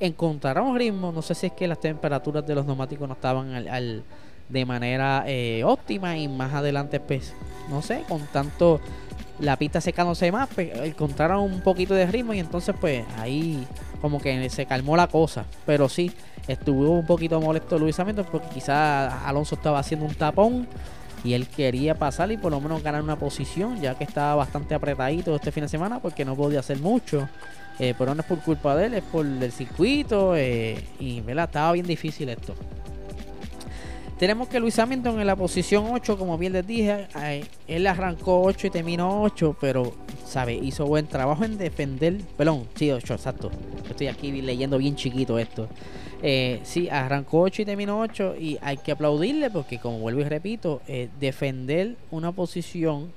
encontraron 0.00 0.76
ritmo. 0.76 1.12
No 1.12 1.22
sé 1.22 1.34
si 1.34 1.46
es 1.46 1.52
que 1.52 1.66
las 1.68 1.80
temperaturas 1.80 2.46
de 2.46 2.54
los 2.54 2.66
neumáticos 2.66 3.08
no 3.08 3.14
estaban 3.14 3.54
al 3.54 4.04
de 4.48 4.66
manera 4.66 5.24
eh, 5.26 5.62
óptima 5.64 6.16
y 6.16 6.28
más 6.28 6.52
adelante 6.52 7.00
pues 7.00 7.32
no 7.70 7.80
sé 7.80 8.04
con 8.08 8.26
tanto 8.26 8.80
la 9.38 9.56
pista 9.56 9.80
secándose 9.80 10.30
más 10.30 10.48
pues 10.54 10.70
encontraron 10.80 11.40
un 11.40 11.60
poquito 11.62 11.94
de 11.94 12.06
ritmo 12.06 12.34
y 12.34 12.40
entonces 12.40 12.74
pues 12.78 13.04
ahí 13.18 13.66
como 14.02 14.20
que 14.20 14.50
se 14.50 14.66
calmó 14.66 14.96
la 14.96 15.06
cosa 15.06 15.46
pero 15.64 15.88
sí 15.88 16.12
estuvo 16.46 16.90
un 16.90 17.06
poquito 17.06 17.40
molesto 17.40 17.78
Luis 17.78 17.98
Hamilton 17.98 18.26
porque 18.30 18.48
quizás 18.48 19.12
Alonso 19.24 19.54
estaba 19.54 19.78
haciendo 19.78 20.04
un 20.04 20.14
tapón 20.14 20.68
y 21.24 21.32
él 21.32 21.48
quería 21.48 21.94
pasar 21.98 22.30
y 22.30 22.36
por 22.36 22.52
lo 22.52 22.60
menos 22.60 22.82
ganar 22.82 23.02
una 23.02 23.16
posición 23.16 23.80
ya 23.80 23.94
que 23.94 24.04
estaba 24.04 24.34
bastante 24.34 24.74
apretadito 24.74 25.34
este 25.34 25.52
fin 25.52 25.62
de 25.62 25.68
semana 25.68 26.00
porque 26.00 26.26
no 26.26 26.36
podía 26.36 26.60
hacer 26.60 26.78
mucho 26.80 27.28
eh, 27.78 27.94
pero 27.96 28.14
no 28.14 28.20
es 28.20 28.26
por 28.26 28.40
culpa 28.40 28.76
de 28.76 28.86
él, 28.86 28.94
es 28.94 29.02
por 29.04 29.26
el 29.26 29.52
circuito 29.52 30.36
eh, 30.36 30.82
y 30.98 31.20
¿verdad? 31.20 31.46
estaba 31.46 31.72
bien 31.72 31.86
difícil 31.86 32.28
esto. 32.28 32.54
Tenemos 34.18 34.46
que 34.46 34.60
Luis 34.60 34.78
Hamilton 34.78 35.20
en 35.20 35.26
la 35.26 35.34
posición 35.34 35.86
8, 35.90 36.16
como 36.16 36.38
bien 36.38 36.52
les 36.52 36.64
dije, 36.64 37.08
él 37.66 37.86
arrancó 37.86 38.42
8 38.42 38.68
y 38.68 38.70
terminó 38.70 39.22
8, 39.22 39.56
pero, 39.60 39.92
¿sabe? 40.24 40.54
Hizo 40.54 40.86
buen 40.86 41.08
trabajo 41.08 41.44
en 41.44 41.58
defender. 41.58 42.18
Perdón, 42.36 42.68
sí, 42.76 42.92
8, 42.92 43.12
exacto. 43.12 43.50
Estoy 43.90 44.06
aquí 44.06 44.30
leyendo 44.40 44.78
bien 44.78 44.94
chiquito 44.94 45.36
esto. 45.36 45.68
Eh, 46.22 46.60
sí, 46.62 46.88
arrancó 46.88 47.42
8 47.42 47.62
y 47.62 47.64
terminó 47.66 48.00
8 48.00 48.36
y 48.40 48.56
hay 48.62 48.78
que 48.78 48.92
aplaudirle 48.92 49.50
porque, 49.50 49.78
como 49.78 49.98
vuelvo 49.98 50.20
y 50.20 50.24
repito, 50.24 50.80
eh, 50.86 51.10
defender 51.20 51.96
una 52.10 52.32
posición 52.32 53.12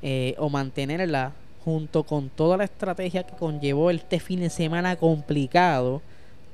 eh, 0.00 0.34
o 0.38 0.48
mantenerla 0.48 1.32
junto 1.68 2.02
con 2.02 2.30
toda 2.30 2.56
la 2.56 2.64
estrategia 2.64 3.24
que 3.24 3.36
conllevó 3.36 3.90
este 3.90 4.20
fin 4.20 4.40
de 4.40 4.48
semana 4.48 4.96
complicado 4.96 6.00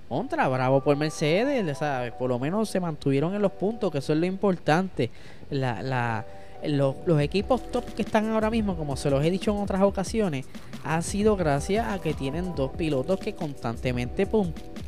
contra, 0.09 0.49
bravo 0.49 0.83
por 0.83 0.97
Mercedes, 0.97 1.79
¿sabes? 1.79 2.13
Por 2.13 2.31
lo 2.31 2.41
menos 2.41 2.69
se 2.69 2.81
mantuvieron 2.81 3.33
en 3.33 3.41
los 3.41 3.53
puntos, 3.53 3.93
que 3.93 3.99
eso 3.99 4.13
es 4.13 4.19
lo 4.19 4.27
importante. 4.27 5.13
La, 5.51 6.25
los, 6.65 6.97
equipos 7.21 7.63
top 7.71 7.85
que 7.95 8.03
están 8.03 8.29
ahora 8.31 8.51
mismo, 8.51 8.77
como 8.77 8.97
se 8.97 9.09
los 9.09 9.25
he 9.25 9.31
dicho 9.31 9.53
en 9.53 9.59
otras 9.59 9.83
ocasiones, 9.83 10.47
ha 10.83 11.01
sido 11.01 11.37
gracias 11.37 11.87
a 11.87 12.01
que 12.01 12.13
tienen 12.13 12.57
dos 12.57 12.73
pilotos 12.73 13.21
que 13.21 13.37
constantemente 13.37 14.27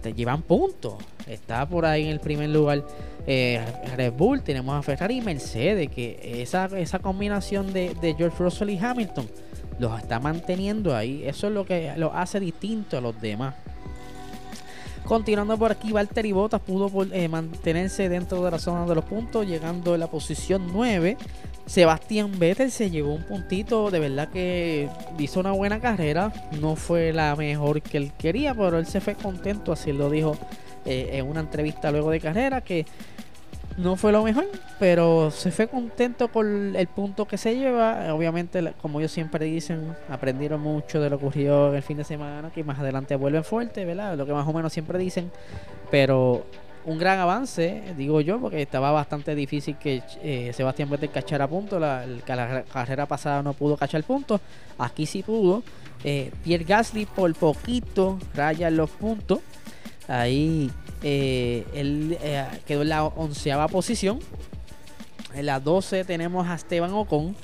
te 0.02 0.12
llevan 0.12 0.42
puntos. 0.42 0.94
Está 1.28 1.68
por 1.68 1.86
ahí 1.86 2.02
en 2.02 2.10
el 2.10 2.20
primer 2.20 2.50
lugar 2.50 2.82
eh, 3.28 3.64
Red 3.96 4.12
Bull, 4.14 4.42
tenemos 4.42 4.74
a 4.74 4.82
Ferrari 4.82 5.18
y 5.18 5.20
Mercedes, 5.20 5.88
que 5.88 6.42
esa, 6.42 6.64
esa 6.76 6.98
combinación 6.98 7.72
de 7.72 8.14
George 8.18 8.36
Russell 8.38 8.70
y 8.70 8.78
Hamilton 8.78 9.28
los 9.78 9.98
está 9.98 10.20
manteniendo 10.20 10.94
ahí. 10.94 11.22
Eso 11.24 11.48
es 11.48 11.52
lo 11.52 11.64
que 11.64 11.92
lo 11.96 12.12
hace 12.12 12.40
distinto 12.40 12.98
a 12.98 13.00
los 13.00 13.20
demás. 13.20 13.54
Continuando 15.04 15.56
por 15.56 15.70
aquí, 15.70 15.92
Valtteri 15.92 16.32
Bottas 16.32 16.60
pudo 16.60 16.90
eh, 17.12 17.28
mantenerse 17.28 18.08
dentro 18.08 18.44
de 18.44 18.50
la 18.50 18.58
zona 18.58 18.86
de 18.86 18.94
los 18.96 19.04
puntos, 19.04 19.46
llegando 19.46 19.94
en 19.94 20.00
la 20.00 20.08
posición 20.08 20.66
9. 20.72 21.16
Sebastián 21.64 22.32
Vettel 22.38 22.72
se 22.72 22.90
llevó 22.90 23.14
un 23.14 23.22
puntito, 23.22 23.90
de 23.92 24.00
verdad 24.00 24.28
que 24.30 24.88
hizo 25.18 25.38
una 25.38 25.52
buena 25.52 25.80
carrera. 25.80 26.32
No 26.60 26.74
fue 26.74 27.12
la 27.12 27.36
mejor 27.36 27.82
que 27.82 27.98
él 27.98 28.12
quería, 28.18 28.52
pero 28.52 28.78
él 28.78 28.86
se 28.86 29.00
fue 29.00 29.14
contento, 29.14 29.72
así 29.72 29.92
lo 29.92 30.10
dijo 30.10 30.36
eh, 30.84 31.10
en 31.12 31.28
una 31.28 31.40
entrevista 31.40 31.92
luego 31.92 32.10
de 32.10 32.20
carrera, 32.20 32.60
que 32.60 32.84
no 33.76 33.96
fue 33.96 34.10
lo 34.10 34.22
mejor, 34.22 34.46
pero 34.78 35.30
se 35.30 35.50
fue 35.50 35.68
contento 35.68 36.28
con 36.28 36.74
el 36.74 36.86
punto 36.86 37.26
que 37.26 37.36
se 37.36 37.56
lleva. 37.56 38.14
Obviamente, 38.14 38.72
como 38.80 39.00
ellos 39.00 39.12
siempre 39.12 39.44
dicen, 39.44 39.94
aprendieron 40.08 40.60
mucho 40.60 41.00
de 41.00 41.10
lo 41.10 41.18
que 41.18 41.26
ocurrió 41.26 41.74
el 41.74 41.82
fin 41.82 41.98
de 41.98 42.04
semana, 42.04 42.50
que 42.50 42.64
más 42.64 42.78
adelante 42.78 43.16
vuelven 43.16 43.44
fuerte, 43.44 43.84
¿verdad? 43.84 44.16
Lo 44.16 44.24
que 44.24 44.32
más 44.32 44.48
o 44.48 44.52
menos 44.52 44.72
siempre 44.72 44.98
dicen. 44.98 45.30
Pero 45.90 46.46
un 46.86 46.98
gran 46.98 47.18
avance, 47.18 47.82
digo 47.96 48.20
yo, 48.20 48.40
porque 48.40 48.62
estaba 48.62 48.92
bastante 48.92 49.34
difícil 49.34 49.76
que 49.76 50.02
eh, 50.22 50.52
Sebastián 50.54 50.88
Vettel 50.88 51.10
cachara 51.10 51.46
puntos. 51.46 51.80
La, 51.80 52.06
la, 52.06 52.62
carrera 52.62 53.06
pasada 53.06 53.42
no 53.42 53.52
pudo 53.52 53.76
cachar 53.76 54.02
puntos, 54.04 54.40
aquí 54.78 55.04
sí 55.04 55.22
pudo. 55.22 55.62
Eh, 56.04 56.30
Pierre 56.44 56.64
Gasly 56.64 57.04
por 57.04 57.34
poquito 57.34 58.18
raya 58.34 58.70
los 58.70 58.88
puntos. 58.90 59.40
Ahí 60.09 60.71
eh, 61.03 61.66
él 61.75 62.16
eh, 62.23 62.45
quedó 62.66 62.83
en 62.83 62.88
la 62.88 63.05
onceava 63.05 63.69
posición. 63.69 64.19
En 65.35 65.47
la 65.47 65.61
12 65.61 66.05
tenemos 66.05 66.47
a 66.47 66.55
Esteban 66.55 66.92
Ocon. 66.92 67.35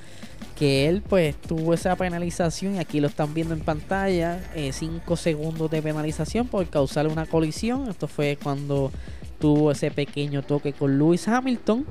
Que 0.57 0.89
él 0.89 1.03
pues 1.03 1.35
tuvo 1.41 1.75
esa 1.75 1.97
penalización 1.97 2.77
y 2.77 2.79
aquí 2.79 3.01
lo 3.01 3.09
están 3.09 3.35
viendo 3.35 3.53
en 3.55 3.61
pantalla. 3.61 4.41
5 4.71 5.17
segundos 5.17 5.71
de 5.71 5.83
penalización 5.83 6.47
por 6.47 6.69
causar 6.69 7.09
una 7.09 7.27
colisión. 7.27 7.89
Esto 7.89 8.07
fue 8.07 8.39
cuando 8.41 8.93
tuvo 9.41 9.73
ese 9.73 9.91
pequeño 9.91 10.43
toque 10.43 10.73
con 10.73 10.99
Lewis 10.99 11.27
Hamilton. 11.27 11.85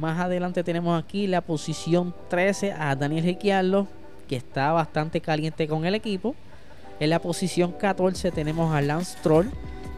más 0.00 0.20
adelante 0.20 0.62
tenemos 0.64 1.02
aquí 1.02 1.26
la 1.26 1.40
posición 1.40 2.14
13 2.28 2.72
a 2.72 2.94
Daniel 2.94 3.24
Ricciardo 3.24 3.88
que 4.28 4.36
está 4.36 4.70
bastante 4.72 5.20
caliente 5.20 5.66
con 5.66 5.84
el 5.84 5.96
equipo. 5.96 6.36
En 7.00 7.10
la 7.10 7.20
posición 7.20 7.72
14 7.72 8.30
tenemos 8.30 8.72
a 8.72 8.80
Lance 8.80 9.18
Troll. 9.22 9.48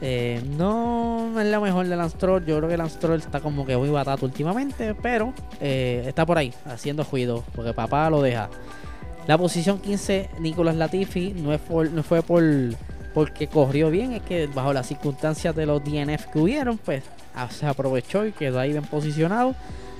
Eh, 0.03 0.43
no 0.57 1.39
es 1.39 1.47
la 1.47 1.61
mejor 1.61 1.87
de 1.87 1.97
Lance 1.97 2.17
Troll. 2.17 2.45
Yo 2.45 2.57
creo 2.59 2.69
que 2.69 2.77
Lance 2.77 2.99
Troll 2.99 3.21
está 3.21 3.41
como 3.41 3.67
que 3.67 3.77
muy 3.77 3.91
batato 3.91 4.27
últimamente. 4.27 4.95
Pero 4.95 5.33
eh, 5.61 6.05
está 6.07 6.27
por 6.27 6.39
ahí, 6.39 6.53
haciendo 6.65 7.05
ruido. 7.05 7.45
Porque 7.55 7.73
papá 7.73 8.09
lo 8.11 8.23
deja. 8.23 8.49
La 9.27 9.37
posición 9.39 9.79
15, 9.79 10.31
Nicolás 10.41 10.77
Latifi. 10.77 11.35
No, 11.35 11.59
no 11.85 12.03
fue 12.03 12.23
por 12.23 12.43
porque 13.15 13.49
corrió 13.49 13.91
bien. 13.91 14.13
Es 14.13 14.23
que 14.23 14.47
bajo 14.47 14.73
las 14.73 14.87
circunstancias 14.87 15.55
de 15.55 15.67
los 15.67 15.83
DNF 15.85 16.27
que 16.27 16.39
hubieron, 16.39 16.79
pues 16.79 17.05
ah, 17.35 17.49
se 17.51 17.67
aprovechó 17.67 18.25
y 18.27 18.33
quedó 18.33 18.61
ahí 18.61 18.71
bien 18.71 18.85
posicionado. 18.85 19.55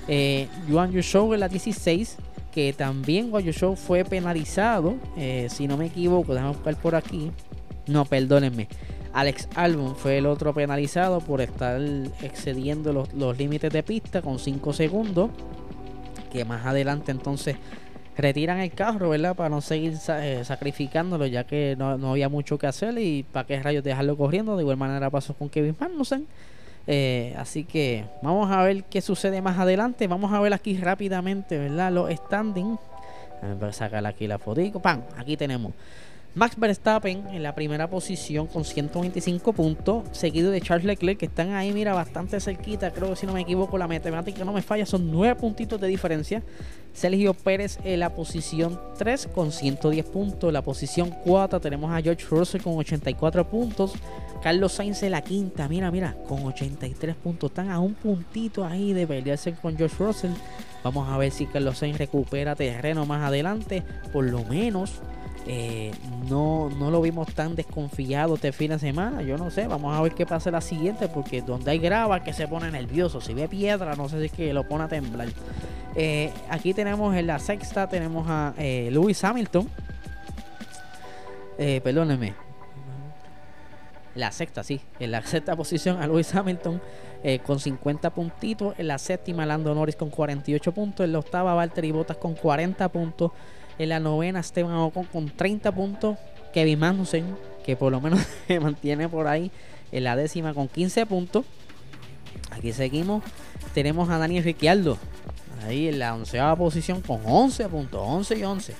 Eh, 0.07 0.47
Yuan 0.67 0.91
Yusho 0.91 1.33
en 1.33 1.39
la 1.41 1.47
16 1.47 2.17
que 2.51 2.73
también 2.73 3.31
Guayo 3.31 3.51
Show 3.51 3.75
fue 3.75 4.03
penalizado, 4.03 4.95
eh, 5.17 5.47
si 5.49 5.67
no 5.67 5.77
me 5.77 5.87
equivoco, 5.87 6.33
déjame 6.33 6.53
buscar 6.53 6.75
por 6.75 6.95
aquí. 6.95 7.31
No, 7.87 8.05
perdónenme. 8.05 8.67
Alex 9.13 9.49
Albon 9.55 9.95
fue 9.95 10.17
el 10.17 10.25
otro 10.25 10.53
penalizado 10.53 11.19
por 11.19 11.41
estar 11.41 11.79
excediendo 12.21 13.07
los, 13.13 13.37
límites 13.37 13.71
de 13.71 13.83
pista 13.83 14.21
con 14.21 14.39
5 14.39 14.73
segundos. 14.73 15.29
Que 16.31 16.45
más 16.45 16.65
adelante 16.65 17.11
entonces 17.11 17.57
retiran 18.15 18.59
el 18.59 18.71
carro, 18.71 19.09
¿verdad? 19.09 19.35
Para 19.35 19.49
no 19.49 19.59
seguir 19.59 19.97
eh, 20.07 20.41
sacrificándolo, 20.45 21.25
ya 21.25 21.43
que 21.45 21.75
no, 21.77 21.97
no, 21.97 22.11
había 22.11 22.29
mucho 22.29 22.57
que 22.57 22.67
hacer 22.67 22.97
y 22.97 23.23
para 23.23 23.45
qué 23.45 23.61
rayos 23.61 23.83
dejarlo 23.83 24.15
corriendo. 24.15 24.55
De 24.55 24.63
igual 24.63 24.77
manera 24.77 25.09
pasó 25.09 25.33
con 25.33 25.49
Kevin 25.49 25.75
Magnussen. 25.77 26.25
Eh, 26.87 27.35
así 27.37 27.63
que 27.63 28.05
vamos 28.21 28.49
a 28.49 28.63
ver 28.63 28.85
qué 28.85 29.01
sucede 29.01 29.41
más 29.41 29.59
adelante. 29.59 30.07
Vamos 30.07 30.31
a 30.31 30.39
ver 30.39 30.53
aquí 30.53 30.77
rápidamente, 30.77 31.57
¿verdad? 31.57 31.91
Los 31.91 32.11
standing. 32.11 32.77
Voy 33.59 33.69
a 33.69 33.73
sacar 33.73 34.05
aquí 34.05 34.27
la 34.27 34.37
fotico. 34.37 34.79
¡Pam! 34.79 35.01
Aquí 35.17 35.35
tenemos 35.35 35.73
Max 36.33 36.55
Verstappen 36.57 37.27
en 37.27 37.43
la 37.43 37.53
primera 37.53 37.89
posición 37.89 38.47
con 38.47 38.63
125 38.63 39.51
puntos, 39.51 40.05
seguido 40.13 40.49
de 40.49 40.61
Charles 40.61 40.85
Leclerc, 40.85 41.19
que 41.19 41.25
están 41.25 41.51
ahí, 41.51 41.73
mira, 41.73 41.93
bastante 41.93 42.39
cerquita. 42.39 42.91
Creo 42.91 43.09
que 43.09 43.15
si 43.17 43.25
no 43.25 43.33
me 43.33 43.41
equivoco, 43.41 43.77
la 43.77 43.85
matemática 43.85 44.45
no 44.45 44.53
me 44.53 44.61
falla, 44.61 44.85
son 44.85 45.11
9 45.11 45.35
puntitos 45.35 45.81
de 45.81 45.89
diferencia. 45.89 46.41
Sergio 46.93 47.33
Pérez 47.33 47.79
en 47.83 47.99
la 47.99 48.15
posición 48.15 48.79
3 48.97 49.27
con 49.27 49.51
110 49.51 50.05
puntos. 50.05 50.53
la 50.53 50.61
posición 50.61 51.13
4 51.25 51.59
tenemos 51.59 51.91
a 51.91 52.01
George 52.01 52.25
Russell 52.29 52.61
con 52.61 52.77
84 52.77 53.49
puntos. 53.49 53.91
Carlos 54.41 54.71
Sainz 54.71 55.03
en 55.03 55.11
la 55.11 55.21
quinta, 55.21 55.67
mira, 55.67 55.91
mira, 55.91 56.15
con 56.29 56.45
83 56.45 57.13
puntos. 57.15 57.51
Están 57.51 57.71
a 57.71 57.79
un 57.79 57.93
puntito 57.93 58.63
ahí 58.63 58.93
de 58.93 59.05
pelearse 59.05 59.53
con 59.53 59.75
George 59.75 59.97
Russell. 59.99 60.31
Vamos 60.81 61.09
a 61.09 61.17
ver 61.17 61.31
si 61.31 61.45
Carlos 61.45 61.77
Sainz 61.77 61.97
recupera 61.97 62.55
terreno 62.55 63.05
más 63.05 63.21
adelante. 63.21 63.83
Por 64.13 64.23
lo 64.23 64.45
menos 64.45 65.01
eh, 65.47 65.91
no, 66.29 66.69
no 66.69 66.91
lo 66.91 67.01
vimos 67.01 67.33
tan 67.33 67.55
desconfiado 67.55 68.35
este 68.35 68.51
fin 68.51 68.71
de 68.71 68.79
semana. 68.79 69.21
Yo 69.21 69.37
no 69.37 69.49
sé, 69.49 69.67
vamos 69.67 69.95
a 69.95 70.01
ver 70.01 70.13
qué 70.13 70.25
pasa 70.25 70.51
la 70.51 70.61
siguiente, 70.61 71.07
porque 71.07 71.41
donde 71.41 71.71
hay 71.71 71.79
grava 71.79 72.23
que 72.23 72.33
se 72.33 72.47
pone 72.47 72.69
nervioso. 72.69 73.21
Si 73.21 73.33
ve 73.33 73.47
piedra, 73.47 73.95
no 73.95 74.07
sé 74.07 74.19
si 74.19 74.25
es 74.25 74.31
que 74.31 74.53
lo 74.53 74.67
pone 74.67 74.83
a 74.83 74.87
temblar. 74.87 75.29
Eh, 75.95 76.31
aquí 76.49 76.73
tenemos 76.73 77.15
en 77.15 77.27
la 77.27 77.39
sexta, 77.39 77.89
tenemos 77.89 78.27
a 78.29 78.53
eh, 78.57 78.89
Lewis 78.91 79.23
Hamilton. 79.23 79.67
perdónenme. 81.57 82.33
La 84.13 84.31
sexta, 84.31 84.63
sí. 84.63 84.79
En 84.99 85.11
la 85.11 85.21
sexta 85.25 85.55
posición 85.55 86.01
a 86.01 86.07
Lewis 86.07 86.33
Hamilton 86.35 86.81
con 87.45 87.59
50 87.59 88.09
puntitos. 88.11 88.75
En 88.77 88.87
la 88.87 88.97
séptima, 88.97 89.45
Lando 89.45 89.73
Norris 89.73 89.95
con 89.95 90.09
48 90.11 90.71
puntos. 90.71 91.03
En 91.03 91.13
la 91.13 91.19
octava, 91.19 91.53
Valtteri 91.55 91.91
Bottas 91.91 92.17
con 92.17 92.35
40 92.35 92.89
puntos. 92.89 93.31
En 93.77 93.89
la 93.89 93.99
novena, 93.99 94.39
Esteban 94.39 94.75
Ocon 94.75 95.05
con 95.05 95.29
30 95.29 95.71
puntos. 95.71 96.17
Kevin 96.53 96.79
Magnussen, 96.79 97.35
que 97.63 97.75
por 97.75 97.91
lo 97.91 98.01
menos 98.01 98.19
se 98.47 98.59
mantiene 98.59 99.07
por 99.07 99.27
ahí 99.27 99.51
en 99.91 100.03
la 100.03 100.15
décima 100.15 100.53
con 100.53 100.67
15 100.67 101.05
puntos. 101.05 101.45
Aquí 102.51 102.73
seguimos. 102.73 103.23
Tenemos 103.73 104.09
a 104.09 104.17
Daniel 104.17 104.43
Ricciardo. 104.43 104.97
Ahí 105.65 105.87
en 105.87 105.99
la 105.99 106.13
onceava 106.13 106.55
posición 106.55 107.01
con 107.01 107.21
11 107.23 107.69
puntos. 107.69 108.01
11 108.03 108.37
y 108.37 108.43
11. 108.43 108.73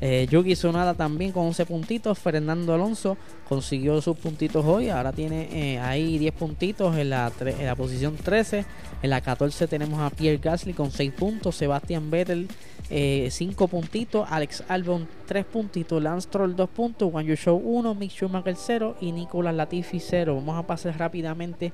Eh, 0.00 0.28
Yuki 0.30 0.54
Sonada 0.54 0.94
también 0.94 1.32
con 1.32 1.46
11 1.46 1.66
puntitos. 1.66 2.18
Fernando 2.18 2.74
Alonso 2.74 3.16
consiguió 3.48 4.00
sus 4.00 4.16
puntitos 4.16 4.64
hoy. 4.64 4.90
Ahora 4.90 5.12
tiene 5.12 5.48
eh, 5.52 5.78
ahí 5.78 6.18
10 6.18 6.34
puntitos 6.34 6.96
en 6.96 7.10
la, 7.10 7.32
en 7.40 7.66
la 7.66 7.74
posición 7.74 8.16
13. 8.16 8.64
En 9.02 9.10
la 9.10 9.20
14 9.20 9.66
tenemos 9.66 10.00
a 10.00 10.10
Pierre 10.10 10.38
Gasly 10.38 10.72
con 10.72 10.90
6 10.90 11.12
puntos. 11.12 11.56
Sebastián 11.56 12.10
Vettel 12.10 12.48
5 12.88 12.90
eh, 12.90 13.68
puntitos, 13.68 14.26
Alex 14.30 14.64
Albon 14.68 15.06
3 15.26 15.44
puntitos, 15.44 16.02
Lance 16.02 16.28
Troll 16.30 16.56
2 16.56 16.70
puntos, 16.70 17.10
Juan 17.10 17.26
Show 17.26 17.60
1, 17.62 17.94
Mick 17.94 18.10
Schumacher 18.10 18.56
0 18.56 18.96
y 19.00 19.12
Nicolas 19.12 19.54
Latifi 19.54 20.00
0. 20.00 20.36
Vamos 20.36 20.58
a 20.58 20.66
pasar 20.66 20.98
rápidamente 20.98 21.72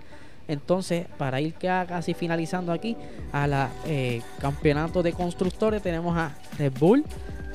entonces 0.48 1.06
para 1.16 1.40
ir 1.40 1.54
casi 1.54 2.14
finalizando 2.14 2.72
aquí 2.72 2.96
a 3.32 3.46
la 3.46 3.70
eh, 3.86 4.20
campeonato 4.40 5.02
de 5.02 5.12
constructores 5.12 5.82
tenemos 5.82 6.16
a 6.16 6.34
Red 6.58 6.72
Bull 6.78 7.04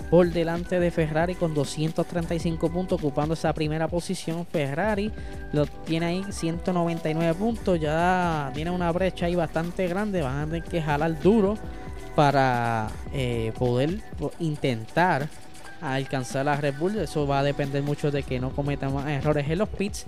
por 0.09 0.27
delante 0.31 0.79
de 0.79 0.89
Ferrari 0.89 1.35
con 1.35 1.53
235 1.53 2.69
puntos 2.71 2.99
ocupando 2.99 3.35
esa 3.35 3.53
primera 3.53 3.87
posición 3.87 4.43
Ferrari 4.47 5.11
lo 5.53 5.67
tiene 5.67 6.05
ahí 6.07 6.25
199 6.31 7.33
puntos 7.35 7.79
ya 7.79 8.49
tiene 8.55 8.71
una 8.71 8.91
brecha 8.91 9.27
ahí 9.27 9.35
bastante 9.35 9.87
grande 9.87 10.23
van 10.23 10.39
a 10.39 10.45
tener 10.45 10.63
que 10.63 10.81
jalar 10.81 11.21
duro 11.21 11.59
para 12.19 12.89
eh, 13.13 13.53
poder 13.57 14.01
intentar 14.41 15.29
alcanzar 15.79 16.43
la 16.43 16.57
Red 16.57 16.75
Bull. 16.77 16.97
Eso 16.97 17.25
va 17.25 17.39
a 17.39 17.43
depender 17.43 17.81
mucho 17.81 18.11
de 18.11 18.23
que 18.23 18.41
no 18.41 18.49
cometan 18.49 18.93
más 18.93 19.07
errores 19.07 19.49
en 19.49 19.57
los 19.57 19.69
pits. 19.69 20.05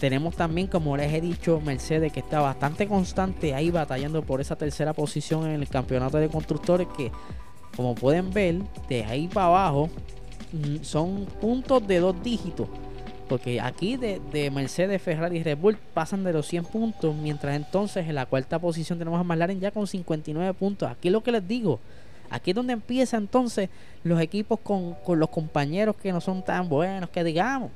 Tenemos 0.00 0.34
también, 0.34 0.66
como 0.66 0.96
les 0.96 1.14
he 1.14 1.20
dicho, 1.20 1.60
Mercedes 1.60 2.12
que 2.12 2.18
está 2.18 2.40
bastante 2.40 2.88
constante 2.88 3.54
ahí 3.54 3.70
batallando 3.70 4.22
por 4.22 4.40
esa 4.40 4.56
tercera 4.56 4.92
posición 4.92 5.46
en 5.46 5.60
el 5.60 5.68
campeonato 5.68 6.18
de 6.18 6.28
constructores 6.28 6.88
que, 6.96 7.12
como 7.76 7.94
pueden 7.94 8.32
ver, 8.32 8.56
de 8.88 9.04
ahí 9.04 9.28
para 9.28 9.46
abajo 9.46 9.88
mm, 10.50 10.82
son 10.82 11.26
puntos 11.40 11.86
de 11.86 12.00
dos 12.00 12.20
dígitos. 12.24 12.66
Porque 13.32 13.62
aquí 13.62 13.96
de, 13.96 14.50
Mercedes, 14.50 15.00
Ferrari 15.00 15.38
y 15.38 15.42
Red 15.42 15.56
Bull 15.56 15.78
pasan 15.94 16.22
de 16.22 16.34
los 16.34 16.46
100 16.48 16.66
puntos, 16.66 17.14
mientras 17.14 17.56
entonces 17.56 18.06
en 18.06 18.14
la 18.14 18.26
cuarta 18.26 18.58
posición 18.58 18.98
tenemos 18.98 19.18
a 19.18 19.24
McLaren 19.24 19.58
ya 19.58 19.70
con 19.70 19.86
59 19.86 20.52
puntos. 20.52 20.90
Aquí 20.90 21.08
lo 21.08 21.22
que 21.22 21.32
les 21.32 21.48
digo, 21.48 21.80
aquí 22.28 22.50
es 22.50 22.54
donde 22.54 22.74
empieza 22.74 23.16
entonces 23.16 23.70
los 24.04 24.20
equipos 24.20 24.60
con, 24.60 24.96
los 25.18 25.30
compañeros 25.30 25.96
que 25.96 26.12
no 26.12 26.20
son 26.20 26.42
tan 26.42 26.68
buenos, 26.68 27.08
que 27.08 27.24
digamos, 27.24 27.70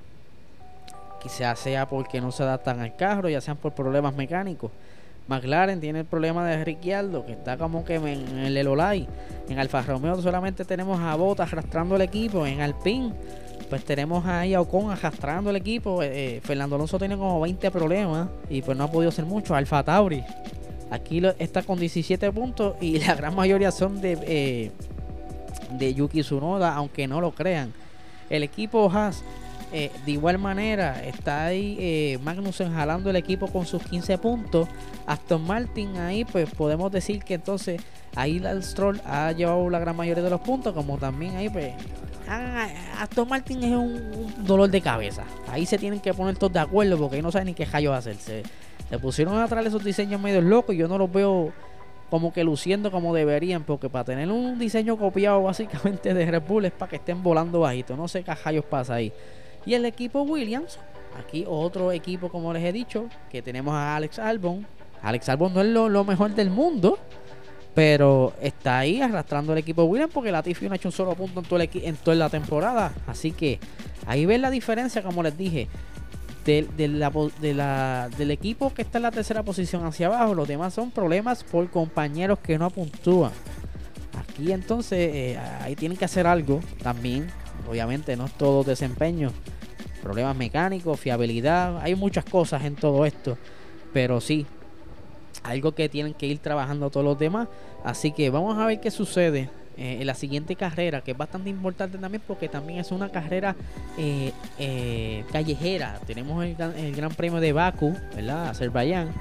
quizás 1.23 1.59
sea 1.59 1.89
porque 1.89 2.21
no 2.21 2.33
se 2.33 2.43
adaptan 2.43 2.81
al 2.81 2.95
carro, 2.95 3.31
ya 3.31 3.41
sean 3.41 3.57
por 3.57 3.73
problemas 3.73 4.15
mecánicos. 4.15 4.71
McLaren 5.27 5.81
tiene 5.81 6.01
el 6.01 6.05
problema 6.05 6.47
de 6.47 6.63
Ricciardo, 6.67 7.25
que 7.25 7.33
está 7.33 7.57
como 7.57 7.83
que 7.83 7.95
en 7.95 8.39
el 8.41 8.55
Elolai. 8.59 9.09
En 9.49 9.59
Alfa 9.59 9.81
Romeo 9.81 10.21
solamente 10.21 10.67
tenemos 10.67 11.01
a 11.01 11.15
Bota 11.15 11.45
arrastrando 11.45 11.97
el 11.97 12.03
equipo. 12.03 12.47
En 12.47 12.61
Alpine 12.61 13.15
pues 13.69 13.85
tenemos 13.85 14.25
ahí 14.27 14.55
a 14.55 14.61
Ocon 14.61 14.91
arrastrando 14.91 15.51
el 15.51 15.57
equipo. 15.57 16.03
Eh, 16.03 16.37
eh, 16.37 16.41
Fernando 16.43 16.77
Alonso 16.77 16.99
tiene 16.99 17.17
como 17.17 17.41
20 17.41 17.71
problemas 17.71 18.29
y 18.49 18.63
pues 18.63 18.77
no 18.77 18.85
ha 18.85 18.91
podido 18.91 19.09
hacer 19.09 19.25
mucho. 19.25 19.55
Alfa 19.55 19.83
Tauri 19.83 20.23
aquí 20.91 21.23
está 21.39 21.63
con 21.63 21.79
17 21.79 22.31
puntos 22.33 22.77
y 22.81 22.99
la 23.01 23.15
gran 23.15 23.35
mayoría 23.35 23.71
son 23.71 24.01
de, 24.01 24.19
eh, 24.23 24.71
de 25.73 25.95
Yuki 25.95 26.23
Tsunoda, 26.23 26.75
aunque 26.75 27.07
no 27.07 27.21
lo 27.21 27.33
crean. 27.33 27.73
El 28.31 28.43
equipo 28.43 28.91
Haas 28.91 29.23
eh, 29.73 29.91
de 30.05 30.13
igual 30.13 30.39
manera 30.39 31.05
está 31.05 31.47
ahí 31.47 32.17
Magnussen 32.23 32.73
jalando 32.73 33.11
el 33.11 33.17
equipo 33.17 33.49
con 33.49 33.67
sus 33.67 33.83
15 33.83 34.19
puntos. 34.19 34.69
Aston 35.07 35.45
Martin 35.45 35.97
ahí 35.97 36.25
pues 36.25 36.49
podemos 36.51 36.91
decir 36.93 37.23
que 37.23 37.35
entonces 37.35 37.81
ahí 38.15 38.41
el 38.45 38.63
Stroll 38.63 39.01
ha 39.05 39.31
llevado 39.33 39.69
la 39.71 39.79
gran 39.79 39.97
mayoría 39.97 40.23
de 40.23 40.31
los 40.31 40.41
puntos, 40.41 40.73
como 40.73 40.99
también 40.99 41.37
ahí 41.37 41.49
pues 41.49 41.75
Aston 42.29 43.29
Martin 43.29 43.63
es 43.63 43.73
un, 43.73 44.47
dolor 44.47 44.71
de 44.71 44.81
cabeza. 44.81 45.25
Ahí 45.49 45.67
se 45.67 45.79
tienen 45.79 46.01
que 46.01 46.13
poner 46.13 46.37
todos 46.37 46.53
de 46.53 46.61
acuerdo 46.61 46.99
porque 46.99 47.23
no 47.23 47.31
saben 47.31 47.47
ni 47.47 47.55
qué 47.55 47.65
rayos 47.65 47.95
hacerse. 47.95 48.43
Se 48.89 48.99
pusieron 48.99 49.39
a 49.39 49.49
traer 49.49 49.67
esos 49.67 49.83
diseños 49.83 50.21
medio 50.21 50.41
locos 50.41 50.75
y 50.75 50.79
yo 50.79 50.89
no 50.89 50.99
los 50.99 51.11
veo 51.11 51.53
como 52.11 52.33
que 52.33 52.45
luciendo 52.45 52.91
como 52.91 53.15
deberían, 53.15 53.65
porque 53.65 53.89
para 53.89 54.05
tener 54.05 54.31
un 54.31 54.59
diseño 54.59 54.97
copiado 54.97 55.43
básicamente 55.43 56.15
de 56.15 56.31
Red 56.31 56.43
Bull 56.43 56.67
es 56.67 56.73
para 56.73 56.91
que 56.91 56.97
estén 56.97 57.23
volando 57.23 57.61
bajito, 57.61 57.97
no 57.97 58.07
sé 58.09 58.23
qué 58.23 58.35
rayos 58.35 58.65
pasa 58.65 58.95
ahí. 58.95 59.13
Y 59.65 59.75
el 59.75 59.85
equipo 59.85 60.23
Williams, 60.23 60.79
aquí 61.19 61.45
otro 61.49 61.91
equipo 61.91 62.29
como 62.29 62.53
les 62.53 62.65
he 62.65 62.73
dicho, 62.73 63.09
que 63.31 63.43
tenemos 63.43 63.75
a 63.75 63.97
Alex 63.97 64.19
Albon. 64.19 64.67
Alex 65.03 65.29
Albon 65.29 65.55
no 65.55 65.61
es 65.61 65.67
lo, 65.67 66.05
mejor 66.05 66.35
del 66.35 66.51
mundo, 66.51 66.99
pero 67.77 68.33
está 68.41 68.79
ahí 68.79 69.03
arrastrando 69.03 69.53
el 69.53 69.59
equipo 69.59 69.85
Williams 69.85 70.11
porque 70.15 70.33
la 70.33 70.39
Latifi 70.39 70.65
no 70.65 70.73
ha 70.73 70.77
hecho 70.77 70.89
un 70.89 70.93
solo 70.93 71.15
punto 71.15 71.43
en, 71.61 71.97
toda 71.97 72.17
la 72.17 72.31
temporada. 72.31 72.91
Así 73.07 73.33
que 73.33 73.61
ahí 74.07 74.25
ven 74.25 74.41
la 74.41 74.51
diferencia, 74.51 75.03
como 75.03 75.23
les 75.23 75.37
dije 75.37 75.69
del 76.47 78.31
equipo 78.31 78.73
que 78.73 78.81
está 78.81 78.97
en 78.97 79.03
la 79.03 79.11
tercera 79.11 79.43
posición 79.43 79.85
hacia 79.85 80.07
abajo. 80.07 80.35
Los 80.35 80.49
demás 80.49 80.73
son 80.73 80.91
problemas 80.91 81.45
por 81.45 81.69
compañeros 81.69 82.39
que 82.39 82.57
no 82.57 82.65
apuntúan. 82.65 83.33
Aquí 84.19 84.53
entonces 84.53 85.11
eh, 85.13 85.39
ahí 85.61 85.77
tienen 85.77 85.99
que 85.99 86.07
hacer 86.07 86.27
algo 86.27 86.61
también. 86.83 87.27
Obviamente 87.69 88.17
no 88.17 88.25
es 88.25 88.33
todo 88.39 88.65
desempeño. 88.65 89.33
Problemas 90.03 90.35
mecánicos, 90.35 90.99
fiabilidad. 90.99 91.79
Hay 91.83 91.95
muchas 91.95 92.25
cosas 92.25 92.65
en 92.65 92.75
todo 92.75 93.05
esto. 93.05 93.37
Pero 93.93 94.23
sí, 94.23 94.47
algo 95.49 95.73
que 95.73 95.89
tienen 95.89 96.15
que 96.15 96.27
ir 96.27 96.39
trabajando 96.39 96.91
todos 96.91 97.05
los 97.05 97.19
demás. 97.19 97.49
Así 97.85 98.13
que 98.13 98.31
vamos 98.31 98.59
a 98.59 98.67
ver 98.67 98.81
qué 98.81 98.91
sucede 98.91 99.49
eh, 99.77 99.99
en 100.01 100.07
la 100.07 100.15
siguiente 100.15 100.57
carrera, 100.57 101.03
que 101.03 101.11
es 101.11 101.19
bastante 101.19 101.51
importante 101.51 101.99
también 101.99 102.23
porque 102.27 102.49
también 102.49 102.79
es 102.79 102.93
una 102.93 103.11
carrera 103.11 103.55
eh, 103.99 104.33
eh, 104.59 105.25
callejera. 105.31 106.01
Tenemos 106.07 106.45
el, 106.45 106.97
Gran 106.97 107.13
Premio 107.13 107.41
de 107.41 107.53
Baku, 107.53 107.95
¿verdad? 108.15 108.49
Azerbaiyán, 108.49 109.13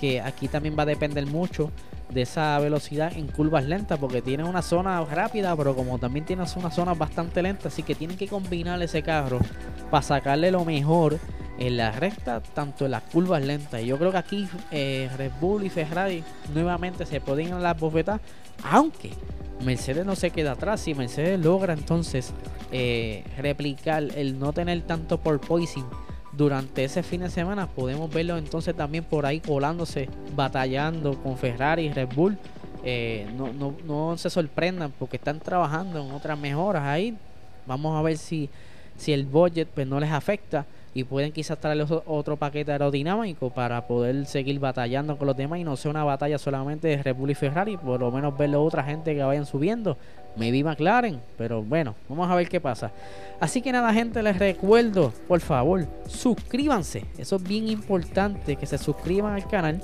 que 0.00 0.20
aquí 0.20 0.48
también 0.48 0.76
va 0.78 0.84
a 0.84 0.86
depender 0.86 1.26
mucho 1.26 1.70
de 2.08 2.22
esa 2.22 2.58
velocidad 2.58 3.12
en 3.14 3.26
curvas 3.26 3.66
lentas 3.66 3.98
porque 3.98 4.22
tiene 4.22 4.42
una 4.42 4.62
zona 4.62 5.04
rápida 5.04 5.54
pero 5.54 5.76
como 5.76 5.98
también 5.98 6.24
tiene 6.24 6.42
una 6.56 6.70
zona 6.70 6.94
bastante 6.94 7.42
lenta 7.42 7.68
así 7.68 7.82
que 7.82 7.94
tienen 7.94 8.16
que 8.16 8.28
combinar 8.28 8.80
ese 8.80 9.02
carro 9.02 9.40
para 9.90 10.00
sacarle 10.00 10.50
lo 10.50 10.64
mejor 10.64 11.18
en 11.58 11.76
la 11.76 11.92
recta 11.92 12.40
tanto 12.40 12.84
en 12.84 12.92
las 12.92 13.02
curvas 13.02 13.44
lentas 13.44 13.82
y 13.82 13.86
yo 13.86 13.98
creo 13.98 14.12
que 14.12 14.18
aquí 14.18 14.48
Red 14.70 15.32
Bull 15.40 15.64
y 15.64 15.70
Ferrari 15.70 16.22
nuevamente 16.54 17.04
se 17.04 17.20
pueden 17.20 17.50
dar 17.50 17.60
las 17.60 17.78
bofetas 17.78 18.20
aunque 18.62 19.10
Mercedes 19.64 20.06
no 20.06 20.16
se 20.16 20.30
queda 20.30 20.52
atrás. 20.52 20.80
Si 20.80 20.94
Mercedes 20.94 21.40
logra 21.40 21.72
entonces 21.72 22.32
eh, 22.70 23.24
replicar 23.36 24.04
el 24.14 24.38
no 24.38 24.52
tener 24.52 24.82
tanto 24.82 25.18
por 25.18 25.40
poison 25.40 25.86
durante 26.32 26.84
ese 26.84 27.02
fin 27.02 27.22
de 27.22 27.30
semana, 27.30 27.66
podemos 27.66 28.12
verlo 28.12 28.36
entonces 28.36 28.76
también 28.76 29.04
por 29.04 29.26
ahí 29.26 29.40
colándose, 29.40 30.08
batallando 30.36 31.20
con 31.22 31.36
Ferrari 31.36 31.86
y 31.86 31.92
Red 31.92 32.08
Bull. 32.14 32.38
Eh, 32.84 33.26
no, 33.36 33.52
no, 33.52 33.74
no, 33.84 34.16
se 34.16 34.30
sorprendan 34.30 34.92
porque 34.96 35.16
están 35.16 35.40
trabajando 35.40 36.00
en 36.00 36.12
otras 36.12 36.38
mejoras 36.38 36.84
ahí. 36.84 37.16
Vamos 37.66 37.98
a 37.98 38.02
ver 38.02 38.16
si, 38.16 38.48
si 38.96 39.12
el 39.12 39.26
budget 39.26 39.68
pues, 39.74 39.86
no 39.86 39.98
les 39.98 40.12
afecta 40.12 40.64
y 40.98 41.04
pueden 41.04 41.30
quizás 41.30 41.58
traer 41.60 41.86
otro 42.06 42.36
paquete 42.36 42.72
aerodinámico 42.72 43.50
para 43.50 43.86
poder 43.86 44.26
seguir 44.26 44.58
batallando 44.58 45.16
con 45.16 45.28
los 45.28 45.36
demás 45.36 45.60
y 45.60 45.64
no 45.64 45.76
sea 45.76 45.92
una 45.92 46.02
batalla 46.02 46.38
solamente 46.38 46.88
de 46.88 47.00
Red 47.00 47.16
y 47.28 47.34
Ferrari, 47.34 47.76
por 47.76 48.00
lo 48.00 48.10
menos 48.10 48.36
verlo 48.36 48.64
otra 48.64 48.82
gente 48.82 49.14
que 49.14 49.22
vayan 49.22 49.46
subiendo. 49.46 49.96
Maybe 50.38 50.62
McLaren, 50.62 51.20
pero 51.36 51.62
bueno, 51.62 51.94
vamos 52.08 52.30
a 52.30 52.34
ver 52.34 52.48
qué 52.48 52.60
pasa. 52.60 52.92
Así 53.40 53.60
que 53.62 53.72
nada, 53.72 53.92
gente, 53.92 54.22
les 54.22 54.38
recuerdo, 54.38 55.12
por 55.26 55.40
favor, 55.40 55.86
suscríbanse. 56.06 57.04
Eso 57.18 57.36
es 57.36 57.42
bien 57.42 57.68
importante, 57.68 58.56
que 58.56 58.66
se 58.66 58.78
suscriban 58.78 59.34
al 59.34 59.48
canal 59.48 59.80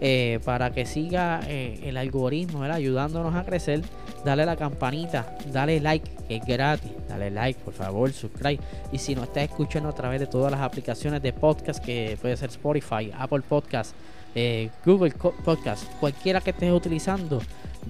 eh, 0.00 0.38
para 0.44 0.70
que 0.70 0.86
siga 0.86 1.40
eh, 1.48 1.80
el 1.84 1.96
algoritmo 1.96 2.62
ayudándonos 2.62 3.34
a 3.34 3.44
crecer. 3.44 3.82
Dale 4.24 4.44
la 4.46 4.56
campanita, 4.56 5.36
dale 5.52 5.80
like, 5.80 6.10
que 6.26 6.36
es 6.36 6.44
gratis. 6.44 6.90
Dale 7.08 7.30
like, 7.30 7.60
por 7.60 7.72
favor, 7.74 8.12
subscribe. 8.12 8.60
Y 8.92 8.98
si 8.98 9.14
no 9.14 9.24
estás 9.24 9.44
escuchando 9.44 9.88
a 9.88 9.94
través 9.94 10.20
de 10.20 10.26
todas 10.26 10.50
las 10.50 10.60
aplicaciones 10.60 11.22
de 11.22 11.32
podcast, 11.32 11.84
que 11.84 12.18
puede 12.20 12.36
ser 12.36 12.50
Spotify, 12.50 13.10
Apple 13.16 13.42
Podcast, 13.48 13.94
eh, 14.34 14.70
Google 14.84 15.12
Podcast, 15.44 15.84
cualquiera 15.98 16.40
que 16.40 16.50
estés 16.50 16.72
utilizando, 16.72 17.40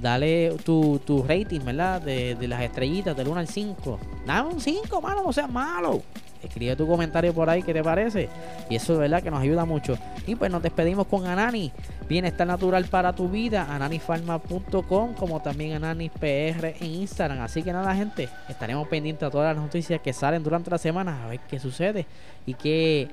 dale 0.01 0.57
tu, 0.65 1.01
tu 1.05 1.23
rating, 1.23 1.61
¿verdad? 1.65 2.01
De, 2.01 2.35
de, 2.35 2.49
las 2.49 2.63
estrellitas 2.63 3.17
del 3.17 3.29
1 3.29 3.41
al 3.41 3.49
5. 3.49 3.99
Dame 4.27 4.55
un 4.55 4.61
5, 4.61 5.01
mano, 5.01 5.23
no 5.23 5.33
seas 5.33 5.51
malo. 5.51 6.03
Escribe 6.43 6.77
tu 6.77 6.87
comentario 6.87 7.35
por 7.35 7.51
ahí, 7.51 7.63
¿qué 7.63 7.73
te 7.73 7.83
parece? 7.83 8.29
Y 8.71 8.77
eso 8.77 8.93
es 8.93 8.99
verdad 9.01 9.23
que 9.23 9.31
nos 9.31 9.41
ayuda 9.41 9.65
mucho. 9.65 9.99
Y 10.27 10.37
pues 10.37 10.51
nos 10.51 10.63
despedimos 10.63 11.07
con 11.07 11.27
Anani. 11.27 11.73
Bienestar 12.09 12.47
natural 12.47 12.85
para 12.85 13.13
tu 13.13 13.29
vida. 13.29 13.67
Ananifarma.com 13.69 15.15
como 15.15 15.43
también 15.43 15.73
AnaniPR 15.73 16.77
en 16.81 16.87
Instagram. 16.87 17.41
Así 17.41 17.63
que 17.63 17.73
nada, 17.73 17.95
gente. 17.95 18.29
Estaremos 18.49 18.87
pendientes 18.87 19.27
a 19.27 19.31
todas 19.31 19.55
las 19.55 19.63
noticias 19.63 20.01
que 20.01 20.13
salen 20.13 20.43
durante 20.43 20.71
la 20.71 20.79
semana. 20.79 21.25
A 21.25 21.29
ver 21.29 21.41
qué 21.41 21.59
sucede. 21.59 22.07
Y 22.47 22.55
qué 22.55 23.09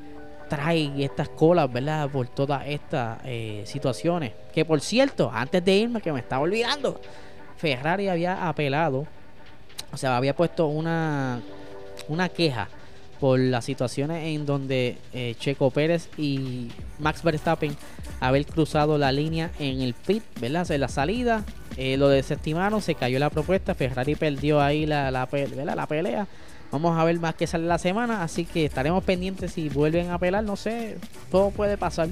trae 0.49 0.91
estas 1.03 1.29
colas, 1.29 1.71
¿verdad? 1.71 2.09
Por 2.09 2.27
todas 2.27 2.67
estas 2.67 3.19
eh, 3.25 3.63
situaciones. 3.65 4.33
Que 4.53 4.65
por 4.65 4.81
cierto, 4.81 5.31
antes 5.33 5.63
de 5.63 5.75
irme, 5.75 6.01
que 6.01 6.11
me 6.11 6.19
estaba 6.19 6.41
olvidando. 6.41 6.99
Ferrari 7.57 8.09
había 8.09 8.47
apelado. 8.47 9.07
O 9.91 9.97
sea, 9.97 10.17
había 10.17 10.35
puesto 10.35 10.67
una, 10.67 11.41
una 12.07 12.29
queja 12.29 12.67
por 13.19 13.39
las 13.39 13.63
situaciones 13.63 14.25
en 14.25 14.45
donde 14.45 14.97
eh, 15.13 15.35
Checo 15.39 15.71
Pérez 15.71 16.09
y 16.17 16.69
Max 16.99 17.23
Verstappen 17.23 17.75
haber 18.19 18.45
cruzado 18.45 18.97
la 18.97 19.11
línea 19.11 19.51
en 19.59 19.81
el 19.81 19.93
pit, 19.93 20.23
¿verdad? 20.39 20.69
En 20.71 20.81
la 20.81 20.89
salida, 20.89 21.43
eh, 21.77 21.97
lo 21.97 22.09
desestimaron, 22.09 22.81
se 22.81 22.95
cayó 22.95 23.19
la 23.19 23.29
propuesta, 23.29 23.73
Ferrari 23.73 24.15
perdió 24.15 24.61
ahí 24.61 24.85
la, 24.85 25.11
la, 25.11 25.27
la 25.75 25.87
pelea. 25.87 26.27
Vamos 26.75 26.99
a 26.99 27.05
ver 27.05 27.17
más 27.21 27.35
que 27.35 27.47
sale 27.47 27.65
la 27.65 27.77
semana, 27.77 28.21
así 28.21 28.43
que 28.43 28.65
estaremos 28.65 29.01
pendientes 29.01 29.53
si 29.53 29.69
vuelven 29.69 30.09
a 30.09 30.15
apelar, 30.15 30.43
no 30.43 30.57
sé, 30.57 30.97
todo 31.31 31.49
puede 31.51 31.77
pasar. 31.77 32.09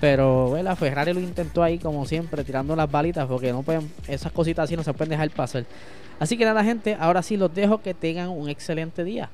Pero 0.00 0.52
¿verdad? 0.52 0.78
Ferrari 0.78 1.12
lo 1.12 1.20
intentó 1.20 1.62
ahí 1.62 1.78
como 1.78 2.06
siempre, 2.06 2.42
tirando 2.42 2.74
las 2.74 2.90
balitas, 2.90 3.26
porque 3.26 3.52
no 3.52 3.62
pueden, 3.62 3.92
esas 4.06 4.32
cositas 4.32 4.64
así 4.64 4.76
no 4.76 4.82
se 4.82 4.94
pueden 4.94 5.10
dejar 5.10 5.28
pasar. 5.28 5.66
Así 6.18 6.38
que 6.38 6.46
nada 6.46 6.64
gente, 6.64 6.96
ahora 6.98 7.22
sí 7.22 7.36
los 7.36 7.54
dejo 7.54 7.82
que 7.82 7.92
tengan 7.92 8.30
un 8.30 8.48
excelente 8.48 9.04
día. 9.04 9.28